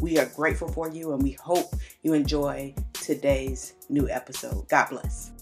We 0.00 0.18
are 0.18 0.26
grateful 0.26 0.68
for 0.68 0.88
you 0.88 1.12
and 1.12 1.20
we 1.22 1.32
hope 1.32 1.74
you 2.02 2.12
enjoy 2.12 2.74
today's 2.92 3.72
new 3.88 4.08
episode. 4.08 4.68
God 4.68 4.90
bless. 4.90 5.32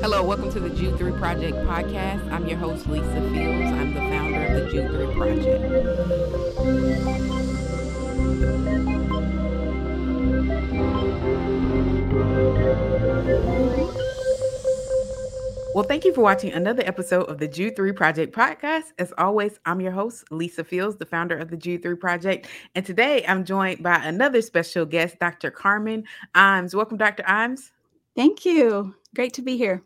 Hello, 0.00 0.24
welcome 0.24 0.50
to 0.52 0.58
the 0.58 0.70
Jude 0.70 0.98
3 0.98 1.12
Project 1.12 1.56
podcast. 1.58 2.28
I'm 2.32 2.48
your 2.48 2.58
host, 2.58 2.88
Lisa 2.88 3.30
Fields. 3.30 3.70
I'm 3.70 3.94
the 3.94 4.00
founder 4.00 4.46
of 4.46 4.64
the 4.64 4.70
Jude 4.70 4.90
3 4.90 5.14
Project. 5.14 5.62
Well, 15.78 15.86
thank 15.86 16.04
you 16.04 16.12
for 16.12 16.22
watching 16.22 16.52
another 16.52 16.82
episode 16.84 17.26
of 17.26 17.38
the 17.38 17.46
Jude 17.46 17.76
3 17.76 17.92
Project 17.92 18.34
podcast. 18.34 18.86
As 18.98 19.14
always, 19.16 19.60
I'm 19.64 19.80
your 19.80 19.92
host, 19.92 20.24
Lisa 20.32 20.64
Fields, 20.64 20.96
the 20.96 21.06
founder 21.06 21.38
of 21.38 21.50
the 21.50 21.56
Jude 21.56 21.84
3 21.84 21.94
Project. 21.94 22.48
And 22.74 22.84
today 22.84 23.24
I'm 23.28 23.44
joined 23.44 23.80
by 23.80 23.94
another 24.04 24.42
special 24.42 24.84
guest, 24.84 25.20
Dr. 25.20 25.52
Carmen 25.52 26.02
Imes. 26.34 26.74
Welcome, 26.74 26.98
Dr. 26.98 27.22
Imes. 27.22 27.70
Thank 28.16 28.44
you. 28.44 28.96
Great 29.14 29.34
to 29.34 29.42
be 29.42 29.56
here. 29.56 29.84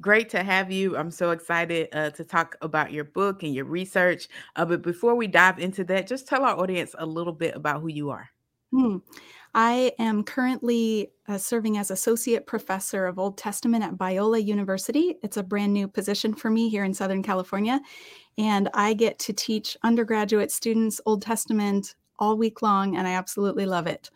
Great 0.00 0.28
to 0.28 0.44
have 0.44 0.70
you. 0.70 0.96
I'm 0.96 1.10
so 1.10 1.32
excited 1.32 1.88
uh, 1.92 2.10
to 2.10 2.22
talk 2.22 2.54
about 2.62 2.92
your 2.92 3.02
book 3.02 3.42
and 3.42 3.52
your 3.52 3.64
research. 3.64 4.28
Uh, 4.54 4.66
but 4.66 4.82
before 4.82 5.16
we 5.16 5.26
dive 5.26 5.58
into 5.58 5.82
that, 5.82 6.06
just 6.06 6.28
tell 6.28 6.44
our 6.44 6.56
audience 6.56 6.94
a 6.96 7.06
little 7.06 7.32
bit 7.32 7.56
about 7.56 7.80
who 7.80 7.88
you 7.88 8.10
are. 8.10 8.30
Hmm. 8.70 8.98
I 9.54 9.92
am 9.98 10.24
currently 10.24 11.12
uh, 11.28 11.36
serving 11.36 11.76
as 11.76 11.90
Associate 11.90 12.46
Professor 12.46 13.06
of 13.06 13.18
Old 13.18 13.36
Testament 13.36 13.84
at 13.84 13.98
Biola 13.98 14.42
University. 14.42 15.16
It's 15.22 15.36
a 15.36 15.42
brand 15.42 15.72
new 15.72 15.88
position 15.88 16.34
for 16.34 16.50
me 16.50 16.68
here 16.68 16.84
in 16.84 16.94
Southern 16.94 17.22
California. 17.22 17.80
And 18.38 18.70
I 18.72 18.94
get 18.94 19.18
to 19.20 19.32
teach 19.32 19.76
undergraduate 19.82 20.50
students 20.50 21.00
Old 21.04 21.22
Testament 21.22 21.94
all 22.18 22.36
week 22.36 22.62
long, 22.62 22.96
and 22.96 23.06
I 23.06 23.12
absolutely 23.12 23.66
love 23.66 23.86
it. 23.86 24.10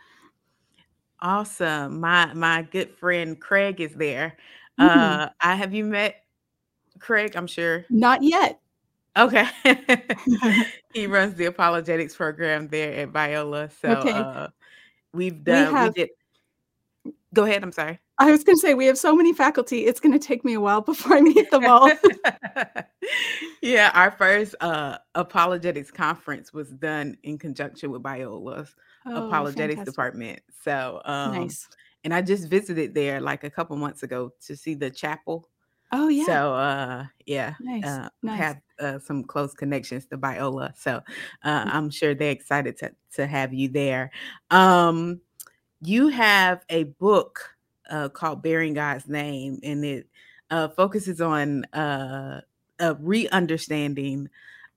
Awesome. 1.20 2.00
My 2.00 2.32
my 2.34 2.62
good 2.62 2.90
friend 2.98 3.40
Craig 3.40 3.80
is 3.80 3.94
there. 3.94 4.36
Mm-hmm. 4.78 4.98
Uh 4.98 5.28
I 5.40 5.54
have 5.54 5.74
you 5.74 5.84
met 5.84 6.16
Craig, 6.98 7.36
I'm 7.36 7.46
sure. 7.46 7.84
Not 7.90 8.22
yet. 8.22 8.60
Okay. 9.16 9.48
he 10.92 11.06
runs 11.06 11.34
the 11.34 11.46
apologetics 11.46 12.14
program 12.14 12.68
there 12.68 12.92
at 12.94 13.12
Biola. 13.12 13.70
So 13.80 13.88
okay. 13.88 14.12
uh 14.12 14.48
We've 15.16 15.42
done. 15.42 15.72
We, 15.72 15.78
have, 15.78 15.94
we 15.96 16.02
did. 16.02 16.10
Go 17.34 17.44
ahead. 17.44 17.62
I'm 17.62 17.72
sorry. 17.72 17.98
I 18.18 18.30
was 18.30 18.44
going 18.44 18.56
to 18.56 18.60
say 18.60 18.74
we 18.74 18.86
have 18.86 18.96
so 18.96 19.14
many 19.14 19.32
faculty. 19.32 19.84
It's 19.86 20.00
going 20.00 20.12
to 20.12 20.18
take 20.18 20.44
me 20.44 20.54
a 20.54 20.60
while 20.60 20.80
before 20.80 21.16
I 21.16 21.20
meet 21.20 21.50
them 21.50 21.66
all. 21.66 21.90
yeah, 23.62 23.90
our 23.94 24.10
first 24.10 24.54
uh, 24.60 24.98
apologetics 25.14 25.90
conference 25.90 26.52
was 26.52 26.70
done 26.70 27.18
in 27.24 27.38
conjunction 27.38 27.90
with 27.90 28.02
Biola's 28.02 28.74
oh, 29.06 29.26
apologetics 29.26 29.76
fantastic. 29.76 29.92
department. 29.92 30.40
So 30.62 31.02
um, 31.04 31.34
nice. 31.34 31.68
And 32.04 32.14
I 32.14 32.22
just 32.22 32.48
visited 32.48 32.94
there 32.94 33.20
like 33.20 33.44
a 33.44 33.50
couple 33.50 33.76
months 33.76 34.02
ago 34.02 34.32
to 34.46 34.56
see 34.56 34.74
the 34.74 34.90
chapel. 34.90 35.48
Oh 35.92 36.08
yeah. 36.08 36.24
So 36.24 36.54
uh, 36.54 37.06
yeah, 37.26 37.54
nice. 37.60 37.84
Uh, 37.84 38.08
nice. 38.22 38.38
have 38.38 38.60
uh, 38.80 38.98
some 38.98 39.24
close 39.24 39.54
connections 39.54 40.06
to 40.06 40.18
Biola. 40.18 40.76
So 40.76 41.02
uh, 41.44 41.64
mm. 41.64 41.74
I'm 41.74 41.90
sure 41.90 42.14
they're 42.14 42.30
excited 42.30 42.76
to 42.78 42.92
to 43.14 43.26
have 43.26 43.54
you 43.54 43.68
there. 43.68 44.10
Um, 44.50 45.20
you 45.80 46.08
have 46.08 46.64
a 46.68 46.84
book 46.84 47.56
uh, 47.90 48.08
called 48.08 48.42
"Bearing 48.42 48.74
God's 48.74 49.08
Name," 49.08 49.60
and 49.62 49.84
it 49.84 50.06
uh, 50.50 50.68
focuses 50.68 51.20
on 51.20 51.64
uh, 51.66 52.40
a 52.78 52.94
re-understanding 52.94 54.28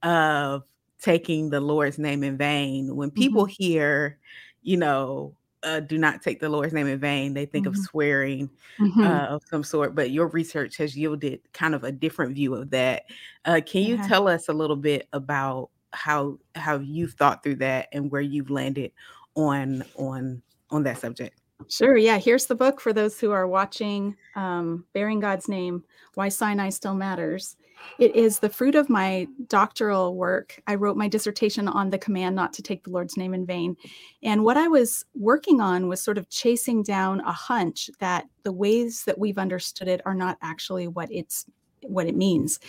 of 0.03 0.63
taking 1.01 1.49
the 1.49 1.61
Lord's 1.61 1.97
name 1.97 2.23
in 2.23 2.37
vain. 2.37 2.95
When 2.95 3.11
people 3.11 3.45
mm-hmm. 3.45 3.63
hear, 3.63 4.19
you 4.61 4.77
know, 4.77 5.35
uh, 5.63 5.79
do 5.79 5.97
not 5.97 6.21
take 6.21 6.39
the 6.39 6.49
Lord's 6.49 6.73
name 6.73 6.87
in 6.87 6.99
vain. 6.99 7.33
They 7.33 7.45
think 7.45 7.65
mm-hmm. 7.65 7.79
of 7.79 7.85
swearing 7.85 8.49
mm-hmm. 8.79 9.01
uh, 9.01 9.25
of 9.25 9.43
some 9.49 9.63
sort, 9.63 9.95
but 9.95 10.11
your 10.11 10.27
research 10.27 10.77
has 10.77 10.95
yielded 10.95 11.41
kind 11.53 11.75
of 11.75 11.83
a 11.83 11.91
different 11.91 12.35
view 12.35 12.55
of 12.55 12.69
that. 12.71 13.03
Uh, 13.45 13.61
can 13.65 13.83
you 13.83 13.97
tell 13.97 14.27
us 14.27 14.47
a 14.47 14.53
little 14.53 14.75
bit 14.75 15.07
about 15.13 15.69
how 15.91 16.37
how 16.55 16.77
you've 16.77 17.13
thought 17.13 17.43
through 17.43 17.55
that 17.55 17.89
and 17.91 18.11
where 18.11 18.21
you've 18.21 18.49
landed 18.49 18.91
on 19.35 19.83
on 19.95 20.41
on 20.69 20.83
that 20.83 20.99
subject? 20.99 21.39
Sure. 21.67 21.97
Yeah. 21.97 22.17
Here's 22.17 22.45
the 22.45 22.55
book 22.55 22.79
for 22.79 22.93
those 22.93 23.19
who 23.19 23.31
are 23.31 23.47
watching 23.47 24.15
um, 24.35 24.85
Bearing 24.93 25.19
God's 25.19 25.49
Name 25.49 25.83
Why 26.13 26.29
Sinai 26.29 26.69
Still 26.69 26.95
Matters. 26.95 27.57
It 27.97 28.15
is 28.15 28.39
the 28.39 28.49
fruit 28.49 28.75
of 28.75 28.89
my 28.89 29.27
doctoral 29.47 30.15
work. 30.15 30.61
I 30.67 30.75
wrote 30.75 30.97
my 30.97 31.07
dissertation 31.07 31.67
on 31.67 31.89
the 31.89 31.97
command 31.97 32.35
not 32.35 32.53
to 32.53 32.61
take 32.61 32.83
the 32.83 32.91
Lord's 32.91 33.17
name 33.17 33.33
in 33.33 33.45
vain. 33.45 33.75
And 34.23 34.43
what 34.43 34.57
I 34.57 34.67
was 34.67 35.05
working 35.15 35.59
on 35.59 35.87
was 35.87 36.01
sort 36.01 36.17
of 36.17 36.29
chasing 36.29 36.83
down 36.83 37.19
a 37.21 37.31
hunch 37.31 37.89
that 37.99 38.27
the 38.43 38.53
ways 38.53 39.03
that 39.03 39.19
we've 39.19 39.37
understood 39.37 39.87
it 39.87 40.01
are 40.05 40.15
not 40.15 40.37
actually 40.41 40.87
what 40.87 41.11
it's 41.11 41.45
what 41.83 42.07
it 42.07 42.15
means. 42.15 42.59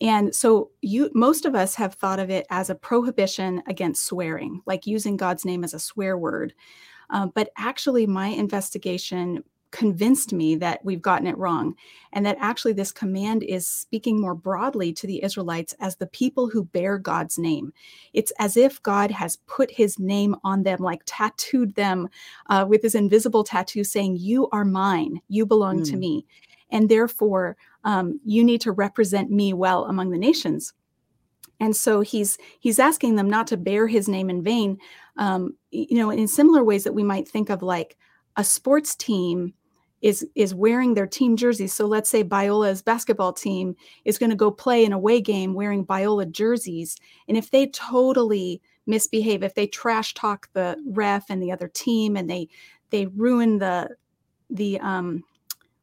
And 0.00 0.34
so 0.34 0.70
you 0.82 1.10
most 1.14 1.44
of 1.44 1.54
us 1.54 1.74
have 1.74 1.94
thought 1.94 2.18
of 2.20 2.30
it 2.30 2.46
as 2.50 2.70
a 2.70 2.74
prohibition 2.74 3.62
against 3.66 4.04
swearing, 4.04 4.62
like 4.66 4.86
using 4.86 5.16
God's 5.16 5.44
name 5.44 5.64
as 5.64 5.74
a 5.74 5.78
swear 5.78 6.16
word. 6.16 6.54
Uh, 7.10 7.26
but 7.26 7.50
actually, 7.56 8.06
my 8.06 8.28
investigation 8.28 9.42
convinced 9.70 10.32
me 10.32 10.56
that 10.56 10.84
we've 10.84 11.02
gotten 11.02 11.26
it 11.26 11.36
wrong 11.36 11.74
and 12.12 12.24
that 12.24 12.38
actually 12.40 12.72
this 12.72 12.92
command 12.92 13.42
is 13.42 13.68
speaking 13.68 14.20
more 14.20 14.34
broadly 14.34 14.92
to 14.92 15.06
the 15.06 15.22
Israelites 15.22 15.74
as 15.80 15.96
the 15.96 16.06
people 16.06 16.48
who 16.48 16.64
bear 16.64 16.98
God's 16.98 17.38
name. 17.38 17.72
It's 18.14 18.32
as 18.38 18.56
if 18.56 18.82
God 18.82 19.10
has 19.10 19.36
put 19.46 19.70
his 19.70 19.98
name 19.98 20.34
on 20.42 20.62
them, 20.62 20.78
like 20.80 21.02
tattooed 21.04 21.74
them 21.74 22.08
uh, 22.48 22.64
with 22.68 22.82
this 22.82 22.94
invisible 22.94 23.44
tattoo 23.44 23.84
saying, 23.84 24.16
You 24.16 24.48
are 24.50 24.64
mine, 24.64 25.20
you 25.28 25.44
belong 25.44 25.80
mm. 25.80 25.90
to 25.90 25.96
me. 25.96 26.24
And 26.70 26.88
therefore, 26.88 27.56
um, 27.84 28.20
you 28.24 28.44
need 28.44 28.60
to 28.62 28.72
represent 28.72 29.30
me 29.30 29.52
well 29.52 29.84
among 29.84 30.10
the 30.10 30.18
nations. 30.18 30.72
And 31.60 31.74
so 31.74 32.00
he's 32.02 32.38
he's 32.60 32.78
asking 32.78 33.16
them 33.16 33.28
not 33.28 33.48
to 33.48 33.56
bear 33.56 33.86
his 33.86 34.08
name 34.08 34.30
in 34.30 34.42
vain, 34.42 34.78
um, 35.16 35.56
you 35.70 35.96
know, 35.96 36.10
in 36.10 36.28
similar 36.28 36.62
ways 36.62 36.84
that 36.84 36.94
we 36.94 37.02
might 37.02 37.28
think 37.28 37.50
of 37.50 37.62
like 37.62 37.96
a 38.36 38.44
sports 38.44 38.94
team 38.94 39.52
is 40.00 40.26
is 40.34 40.54
wearing 40.54 40.94
their 40.94 41.06
team 41.06 41.36
jerseys. 41.36 41.72
So 41.72 41.86
let's 41.86 42.08
say 42.10 42.22
Biola's 42.22 42.82
basketball 42.82 43.32
team 43.32 43.74
is 44.04 44.18
going 44.18 44.30
to 44.30 44.36
go 44.36 44.50
play 44.50 44.84
an 44.84 44.92
away 44.92 45.20
game 45.20 45.54
wearing 45.54 45.84
Biola 45.84 46.30
jerseys, 46.30 46.96
and 47.26 47.36
if 47.36 47.50
they 47.50 47.66
totally 47.68 48.60
misbehave, 48.86 49.42
if 49.42 49.54
they 49.54 49.66
trash 49.66 50.14
talk 50.14 50.48
the 50.52 50.76
ref 50.86 51.30
and 51.30 51.42
the 51.42 51.52
other 51.52 51.68
team, 51.68 52.16
and 52.16 52.28
they 52.30 52.48
they 52.90 53.06
ruin 53.06 53.58
the 53.58 53.90
the 54.50 54.78
um 54.80 55.24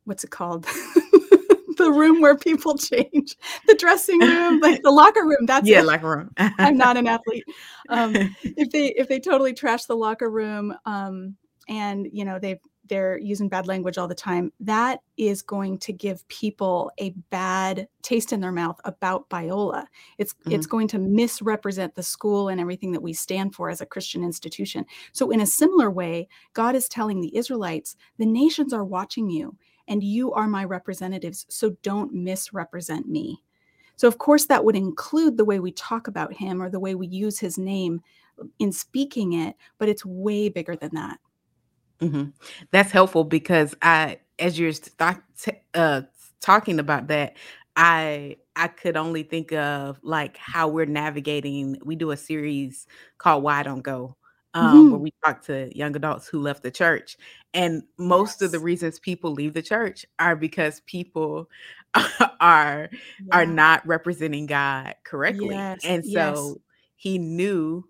what's 0.06 0.24
it 0.24 0.31
called? 0.31 0.68
The 1.78 1.92
room 1.92 2.22
where 2.22 2.38
people 2.38 2.78
change. 2.78 3.36
The 3.68 3.75
dressing 3.75 4.20
room 4.22 4.62
like 4.62 4.81
the 4.81 4.92
locker 4.92 5.25
room 5.25 5.46
that's 5.46 5.68
yeah 5.68 5.80
it. 5.80 5.86
locker 5.86 6.09
room. 6.09 6.31
I'm 6.38 6.78
not 6.78 6.96
an 6.96 7.06
athlete. 7.08 7.44
Um, 7.90 8.14
if 8.44 8.72
they 8.72 8.94
if 8.94 9.09
they 9.09 9.20
totally 9.20 9.54
trash 9.54 9.84
the 9.84 9.96
locker 9.96 10.30
room 10.30 10.74
um, 10.86 11.36
and 11.68 12.07
you 12.13 12.24
know 12.24 12.39
they've 12.39 12.62
they're 12.88 13.18
using 13.18 13.50
bad 13.50 13.68
language 13.68 13.98
all 13.98 14.08
the 14.08 14.16
time, 14.16 14.52
that 14.60 15.02
is 15.18 15.42
going 15.42 15.78
to 15.80 15.94
give 15.94 16.28
people 16.28 16.92
a 16.98 17.12
bad 17.30 17.88
taste 18.02 18.34
in 18.34 18.40
their 18.40 18.52
mouth 18.52 18.80
about 18.86 19.30
Biola. 19.30 19.86
It's 20.18 20.34
mm-hmm. 20.34 20.52
it's 20.52 20.68
going 20.68 20.88
to 20.90 21.00
misrepresent 21.00 21.96
the 21.96 22.04
school 22.04 22.50
and 22.50 22.60
everything 22.62 22.92
that 22.92 23.02
we 23.02 23.14
stand 23.14 23.56
for 23.56 23.70
as 23.70 23.82
a 23.82 23.86
Christian 23.86 24.24
institution. 24.24 24.86
So 25.12 25.32
in 25.32 25.42
a 25.42 25.48
similar 25.48 25.90
way, 25.90 26.28
God 26.54 26.76
is 26.76 26.88
telling 26.88 27.22
the 27.22 27.36
Israelites, 27.36 27.96
the 28.18 28.26
nations 28.26 28.74
are 28.74 28.86
watching 28.86 29.30
you 29.30 29.56
and 29.88 30.04
you 30.04 30.34
are 30.34 30.48
my 30.48 30.64
representatives, 30.64 31.46
so 31.50 31.76
don't 31.84 32.14
misrepresent 32.14 33.08
me. 33.08 33.42
So 33.98 34.08
of 34.08 34.18
course 34.18 34.46
that 34.48 34.66
would 34.66 34.76
include 34.76 35.38
the 35.38 35.46
way 35.46 35.60
we 35.60 35.72
talk 35.72 36.08
about 36.08 36.34
him 36.34 36.62
or 36.62 36.70
the 36.70 36.80
way 36.80 36.96
we 36.96 37.08
use 37.08 37.40
his 37.40 37.58
name 37.58 38.02
in 38.60 38.72
speaking 38.72 39.34
it, 39.34 39.56
but 39.78 39.90
it's 39.90 40.06
way 40.06 40.50
bigger 40.50 40.76
than 40.76 40.92
that. 40.94 41.20
Mm-hmm. 42.01 42.30
That's 42.71 42.92
helpful 42.92 43.24
because 43.24 43.75
I, 43.81 44.19
as 44.39 44.59
you're 44.59 44.74
st- 44.74 45.57
uh, 45.74 46.01
talking 46.42 46.80
about 46.80 47.07
that, 47.07 47.36
I 47.75 48.38
I 48.56 48.68
could 48.68 48.95
only 48.95 49.24
think 49.24 49.51
of 49.51 50.00
like 50.01 50.38
how 50.38 50.68
we're 50.68 50.86
navigating. 50.86 51.77
We 51.83 51.95
do 51.95 52.12
a 52.12 52.18
series 52.18 52.88
called 53.18 53.44
"Why 53.44 53.63
Don't 53.63 53.81
Go," 53.81 54.15
um, 54.53 54.65
mm-hmm. 54.65 54.92
where 54.92 55.00
we 55.00 55.13
talk 55.24 55.44
to 55.45 55.75
young 55.77 55.95
adults 55.95 56.27
who 56.27 56.39
left 56.39 56.63
the 56.63 56.71
church. 56.71 57.18
And 57.53 57.83
most 57.98 58.41
yes. 58.41 58.48
of 58.48 58.51
the 58.51 58.59
reasons 58.59 59.00
people 59.00 59.31
leave 59.31 59.53
the 59.53 59.62
church 59.62 60.06
are 60.19 60.36
because 60.36 60.81
people 60.81 61.50
are 62.39 62.89
yeah. 62.91 62.98
are 63.31 63.45
not 63.45 63.86
representing 63.86 64.45
God 64.45 64.95
correctly. 65.03 65.56
Yes. 65.56 65.81
And 65.83 66.03
so 66.03 66.09
yes. 66.12 66.56
he 66.95 67.18
knew 67.18 67.88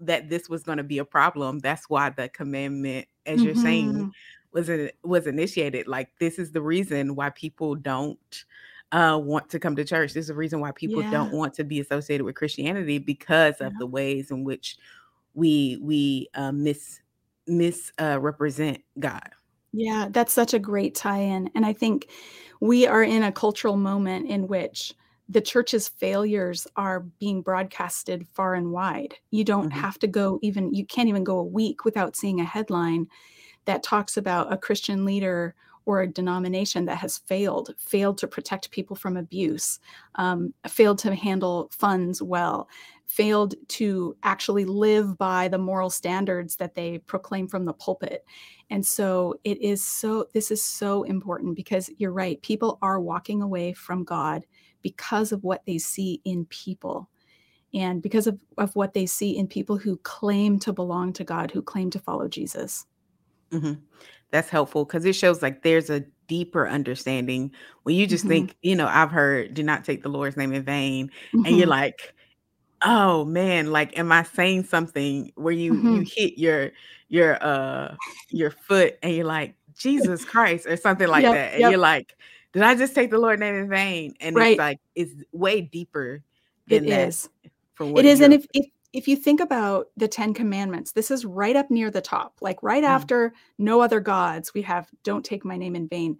that 0.00 0.28
this 0.28 0.48
was 0.48 0.62
going 0.62 0.78
to 0.78 0.84
be 0.84 0.98
a 0.98 1.04
problem. 1.04 1.58
That's 1.58 1.88
why 1.90 2.10
the 2.10 2.28
commandment, 2.28 3.08
as 3.28 3.36
mm-hmm. 3.36 3.46
you're 3.46 3.54
saying, 3.54 3.92
mm-hmm. 3.92 4.08
was 4.52 4.68
it 4.68 4.96
was 5.04 5.26
initiated. 5.26 5.86
Like 5.86 6.10
this 6.18 6.38
is 6.38 6.52
the 6.52 6.62
reason 6.62 7.14
why 7.14 7.30
people 7.30 7.74
don't 7.74 8.44
uh, 8.92 9.20
want 9.22 9.48
to 9.50 9.58
come 9.58 9.76
to 9.76 9.84
church. 9.84 10.14
This 10.14 10.24
is 10.24 10.28
the 10.28 10.34
reason 10.34 10.60
why 10.60 10.72
people 10.72 11.02
yeah. 11.02 11.10
don't 11.10 11.32
want 11.32 11.54
to 11.54 11.64
be 11.64 11.80
associated 11.80 12.24
with 12.24 12.34
Christianity 12.34 12.98
because 12.98 13.56
yeah. 13.60 13.68
of 13.68 13.78
the 13.78 13.86
ways 13.86 14.30
in 14.30 14.44
which 14.44 14.76
we 15.34 15.78
we 15.80 16.28
uh, 16.34 16.52
mis 16.52 17.00
misrepresent 17.46 18.78
uh, 18.78 19.00
God. 19.00 19.30
Yeah, 19.72 20.08
that's 20.10 20.32
such 20.32 20.54
a 20.54 20.58
great 20.58 20.94
tie-in, 20.94 21.50
and 21.54 21.66
I 21.66 21.74
think 21.74 22.08
we 22.60 22.86
are 22.86 23.02
in 23.02 23.22
a 23.22 23.32
cultural 23.32 23.76
moment 23.76 24.28
in 24.28 24.48
which 24.48 24.94
the 25.28 25.40
church's 25.40 25.88
failures 25.88 26.66
are 26.76 27.00
being 27.20 27.42
broadcasted 27.42 28.26
far 28.32 28.54
and 28.54 28.72
wide. 28.72 29.14
You 29.30 29.44
don't 29.44 29.70
mm-hmm. 29.70 29.80
have 29.80 29.98
to 30.00 30.06
go 30.06 30.38
even, 30.42 30.72
you 30.72 30.86
can't 30.86 31.08
even 31.08 31.24
go 31.24 31.38
a 31.38 31.44
week 31.44 31.84
without 31.84 32.16
seeing 32.16 32.40
a 32.40 32.44
headline 32.44 33.06
that 33.66 33.82
talks 33.82 34.16
about 34.16 34.52
a 34.52 34.56
Christian 34.56 35.04
leader 35.04 35.54
or 35.84 36.02
a 36.02 36.06
denomination 36.06 36.84
that 36.84 36.98
has 36.98 37.18
failed, 37.18 37.74
failed 37.78 38.18
to 38.18 38.26
protect 38.26 38.70
people 38.70 38.94
from 38.94 39.16
abuse, 39.16 39.80
um, 40.16 40.52
failed 40.66 40.98
to 40.98 41.14
handle 41.14 41.70
funds 41.72 42.20
well, 42.20 42.68
failed 43.06 43.54
to 43.68 44.14
actually 44.22 44.66
live 44.66 45.16
by 45.16 45.48
the 45.48 45.56
moral 45.56 45.88
standards 45.88 46.56
that 46.56 46.74
they 46.74 46.98
proclaim 46.98 47.48
from 47.48 47.64
the 47.64 47.72
pulpit. 47.72 48.24
And 48.68 48.84
so 48.84 49.40
it 49.44 49.60
is 49.62 49.82
so, 49.82 50.26
this 50.34 50.50
is 50.50 50.62
so 50.62 51.04
important 51.04 51.56
because 51.56 51.90
you're 51.96 52.12
right, 52.12 52.40
people 52.42 52.78
are 52.82 53.00
walking 53.00 53.40
away 53.40 53.72
from 53.72 54.04
God 54.04 54.44
because 54.88 55.32
of 55.32 55.44
what 55.44 55.66
they 55.66 55.76
see 55.76 56.22
in 56.24 56.46
people 56.46 57.10
and 57.74 58.00
because 58.00 58.26
of, 58.26 58.38
of 58.56 58.74
what 58.74 58.94
they 58.94 59.04
see 59.04 59.36
in 59.36 59.46
people 59.46 59.76
who 59.76 59.98
claim 59.98 60.58
to 60.60 60.72
belong 60.72 61.12
to 61.12 61.24
God, 61.24 61.50
who 61.50 61.60
claim 61.60 61.90
to 61.90 61.98
follow 61.98 62.26
Jesus. 62.26 62.86
Mm-hmm. 63.52 63.74
That's 64.30 64.48
helpful 64.48 64.86
because 64.86 65.04
it 65.04 65.12
shows 65.12 65.42
like 65.42 65.62
there's 65.62 65.90
a 65.90 66.04
deeper 66.26 66.66
understanding 66.66 67.52
when 67.82 67.96
you 67.96 68.06
just 68.06 68.24
mm-hmm. 68.24 68.30
think, 68.30 68.56
you 68.62 68.76
know, 68.76 68.86
I've 68.86 69.10
heard 69.10 69.52
do 69.52 69.62
not 69.62 69.84
take 69.84 70.02
the 70.02 70.08
Lord's 70.08 70.36
name 70.38 70.54
in 70.54 70.62
vain. 70.62 71.08
Mm-hmm. 71.08 71.44
And 71.44 71.56
you're 71.56 71.62
mm-hmm. 71.64 71.70
like, 71.70 72.14
oh 72.82 73.26
man, 73.26 73.70
like 73.70 73.98
am 73.98 74.10
I 74.10 74.22
saying 74.22 74.64
something 74.64 75.32
where 75.34 75.52
you 75.52 75.74
you 75.74 75.82
mm-hmm. 75.82 76.02
hit 76.06 76.38
your 76.38 76.72
your 77.08 77.42
uh 77.42 77.94
your 78.30 78.50
foot 78.50 78.98
and 79.02 79.14
you're 79.14 79.26
like, 79.26 79.54
Jesus 79.76 80.24
Christ, 80.24 80.66
or 80.66 80.76
something 80.76 81.08
like 81.08 81.22
yep, 81.22 81.34
that. 81.34 81.52
And 81.52 81.60
yep. 81.60 81.70
you're 81.70 81.80
like, 81.80 82.16
did 82.52 82.62
I 82.62 82.74
just 82.74 82.94
take 82.94 83.10
the 83.10 83.18
Lord 83.18 83.40
name 83.40 83.54
in 83.54 83.68
vain? 83.68 84.14
And 84.20 84.36
right. 84.36 84.50
it's 84.52 84.58
like 84.58 84.80
it's 84.94 85.12
way 85.32 85.60
deeper 85.60 86.22
than 86.66 86.84
it 86.84 86.88
that. 86.88 87.08
Is. 87.08 87.28
it 87.80 88.04
is. 88.04 88.20
And 88.20 88.32
if, 88.32 88.46
if 88.54 88.66
if 88.92 89.06
you 89.06 89.16
think 89.16 89.40
about 89.40 89.88
the 89.96 90.08
Ten 90.08 90.32
Commandments, 90.32 90.92
this 90.92 91.10
is 91.10 91.24
right 91.24 91.56
up 91.56 91.70
near 91.70 91.90
the 91.90 92.00
top. 92.00 92.38
Like 92.40 92.62
right 92.62 92.82
mm. 92.82 92.88
after 92.88 93.34
no 93.58 93.80
other 93.80 94.00
gods, 94.00 94.54
we 94.54 94.62
have 94.62 94.88
don't 95.02 95.24
take 95.24 95.44
my 95.44 95.56
name 95.56 95.76
in 95.76 95.88
vain. 95.88 96.18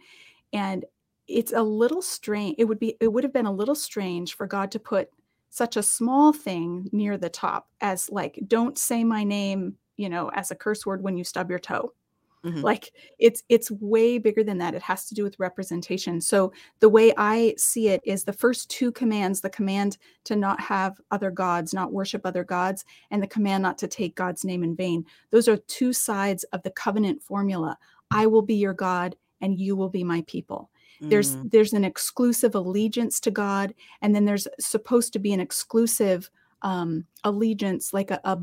And 0.52 0.84
it's 1.26 1.52
a 1.52 1.62
little 1.62 2.02
strange. 2.02 2.56
It 2.58 2.64
would 2.64 2.78
be 2.78 2.96
it 3.00 3.08
would 3.08 3.24
have 3.24 3.32
been 3.32 3.46
a 3.46 3.52
little 3.52 3.74
strange 3.74 4.34
for 4.34 4.46
God 4.46 4.70
to 4.72 4.78
put 4.78 5.10
such 5.50 5.76
a 5.76 5.82
small 5.82 6.32
thing 6.32 6.88
near 6.92 7.16
the 7.16 7.30
top 7.30 7.68
as 7.80 8.10
like 8.10 8.38
don't 8.46 8.76
say 8.76 9.02
my 9.02 9.24
name, 9.24 9.76
you 9.96 10.08
know, 10.08 10.30
as 10.34 10.50
a 10.50 10.54
curse 10.54 10.84
word 10.84 11.02
when 11.02 11.16
you 11.16 11.24
stub 11.24 11.48
your 11.48 11.58
toe. 11.58 11.92
Mm-hmm. 12.44 12.60
Like 12.60 12.92
it's 13.18 13.42
it's 13.48 13.70
way 13.70 14.18
bigger 14.18 14.44
than 14.44 14.58
that. 14.58 14.74
It 14.74 14.82
has 14.82 15.06
to 15.06 15.14
do 15.14 15.24
with 15.24 15.38
representation. 15.38 16.20
So 16.20 16.52
the 16.80 16.88
way 16.88 17.12
I 17.16 17.54
see 17.56 17.88
it 17.88 18.00
is 18.04 18.24
the 18.24 18.32
first 18.32 18.70
two 18.70 18.92
commands, 18.92 19.40
the 19.40 19.50
command 19.50 19.98
to 20.24 20.36
not 20.36 20.60
have 20.60 21.00
other 21.10 21.30
gods, 21.30 21.74
not 21.74 21.92
worship 21.92 22.22
other 22.24 22.44
gods, 22.44 22.84
and 23.10 23.22
the 23.22 23.26
command 23.26 23.62
not 23.62 23.78
to 23.78 23.88
take 23.88 24.14
God's 24.14 24.44
name 24.44 24.62
in 24.62 24.76
vain. 24.76 25.04
Those 25.30 25.48
are 25.48 25.56
two 25.56 25.92
sides 25.92 26.44
of 26.52 26.62
the 26.62 26.70
covenant 26.70 27.22
formula. 27.22 27.76
I 28.10 28.26
will 28.26 28.42
be 28.42 28.54
your 28.54 28.74
God 28.74 29.16
and 29.40 29.58
you 29.58 29.76
will 29.76 29.90
be 29.90 30.04
my 30.04 30.22
people. 30.26 30.70
There's 31.00 31.36
mm. 31.36 31.50
there's 31.50 31.72
an 31.72 31.84
exclusive 31.84 32.54
allegiance 32.54 33.20
to 33.20 33.30
God, 33.30 33.74
and 34.02 34.14
then 34.14 34.24
there's 34.24 34.48
supposed 34.58 35.12
to 35.12 35.18
be 35.18 35.32
an 35.32 35.40
exclusive 35.40 36.28
um, 36.62 37.04
allegiance, 37.24 37.92
like 37.92 38.10
a, 38.10 38.20
a 38.24 38.38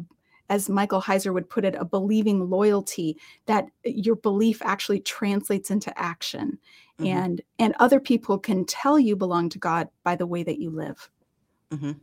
as 0.49 0.69
Michael 0.69 1.01
Heiser 1.01 1.33
would 1.33 1.49
put 1.49 1.65
it, 1.65 1.75
a 1.75 1.85
believing 1.85 2.49
loyalty 2.49 3.17
that 3.45 3.67
your 3.83 4.15
belief 4.15 4.61
actually 4.61 4.99
translates 4.99 5.71
into 5.71 5.97
action. 5.99 6.59
Mm-hmm. 6.99 7.17
And 7.17 7.41
and 7.59 7.75
other 7.79 7.99
people 7.99 8.37
can 8.37 8.65
tell 8.65 8.99
you 8.99 9.15
belong 9.15 9.49
to 9.49 9.59
God 9.59 9.89
by 10.03 10.15
the 10.15 10.27
way 10.27 10.43
that 10.43 10.59
you 10.59 10.69
live. 10.69 11.09
Mm-hmm. 11.71 11.93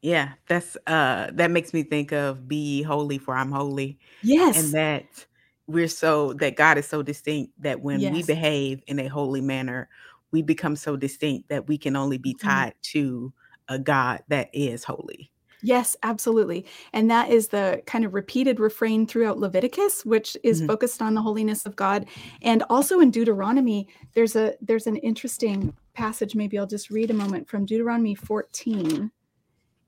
Yeah, 0.00 0.32
that's 0.48 0.76
uh 0.86 1.30
that 1.32 1.50
makes 1.50 1.72
me 1.72 1.82
think 1.82 2.12
of 2.12 2.46
be 2.46 2.82
holy 2.82 3.18
for 3.18 3.34
I'm 3.34 3.50
holy. 3.50 3.98
Yes. 4.22 4.62
And 4.62 4.74
that 4.74 5.26
we're 5.66 5.88
so 5.88 6.34
that 6.34 6.56
God 6.56 6.78
is 6.78 6.86
so 6.86 7.02
distinct 7.02 7.52
that 7.62 7.80
when 7.80 8.00
yes. 8.00 8.12
we 8.12 8.22
behave 8.22 8.82
in 8.86 8.98
a 8.98 9.08
holy 9.08 9.40
manner, 9.40 9.88
we 10.30 10.42
become 10.42 10.76
so 10.76 10.96
distinct 10.96 11.48
that 11.48 11.68
we 11.68 11.78
can 11.78 11.96
only 11.96 12.18
be 12.18 12.34
mm-hmm. 12.34 12.48
tied 12.48 12.74
mm-hmm. 12.74 12.98
to 12.98 13.32
a 13.68 13.78
God 13.78 14.22
that 14.28 14.50
is 14.52 14.84
holy. 14.84 15.32
Yes, 15.62 15.96
absolutely. 16.02 16.66
And 16.92 17.10
that 17.10 17.30
is 17.30 17.48
the 17.48 17.82
kind 17.86 18.04
of 18.04 18.14
repeated 18.14 18.58
refrain 18.58 19.06
throughout 19.06 19.38
Leviticus, 19.38 20.04
which 20.04 20.36
is 20.42 20.58
mm-hmm. 20.58 20.66
focused 20.66 21.00
on 21.00 21.14
the 21.14 21.22
holiness 21.22 21.66
of 21.66 21.76
God. 21.76 22.06
And 22.42 22.64
also 22.68 22.98
in 22.98 23.12
Deuteronomy, 23.12 23.86
there's 24.14 24.34
a 24.34 24.54
there's 24.60 24.88
an 24.88 24.96
interesting 24.96 25.72
passage. 25.94 26.34
Maybe 26.34 26.58
I'll 26.58 26.66
just 26.66 26.90
read 26.90 27.10
a 27.10 27.14
moment 27.14 27.48
from 27.48 27.64
Deuteronomy 27.64 28.16
14. 28.16 29.10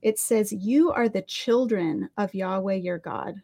It 0.02 0.18
says, 0.18 0.52
You 0.52 0.92
are 0.92 1.08
the 1.08 1.22
children 1.22 2.08
of 2.16 2.34
Yahweh 2.34 2.74
your 2.74 2.98
God. 2.98 3.42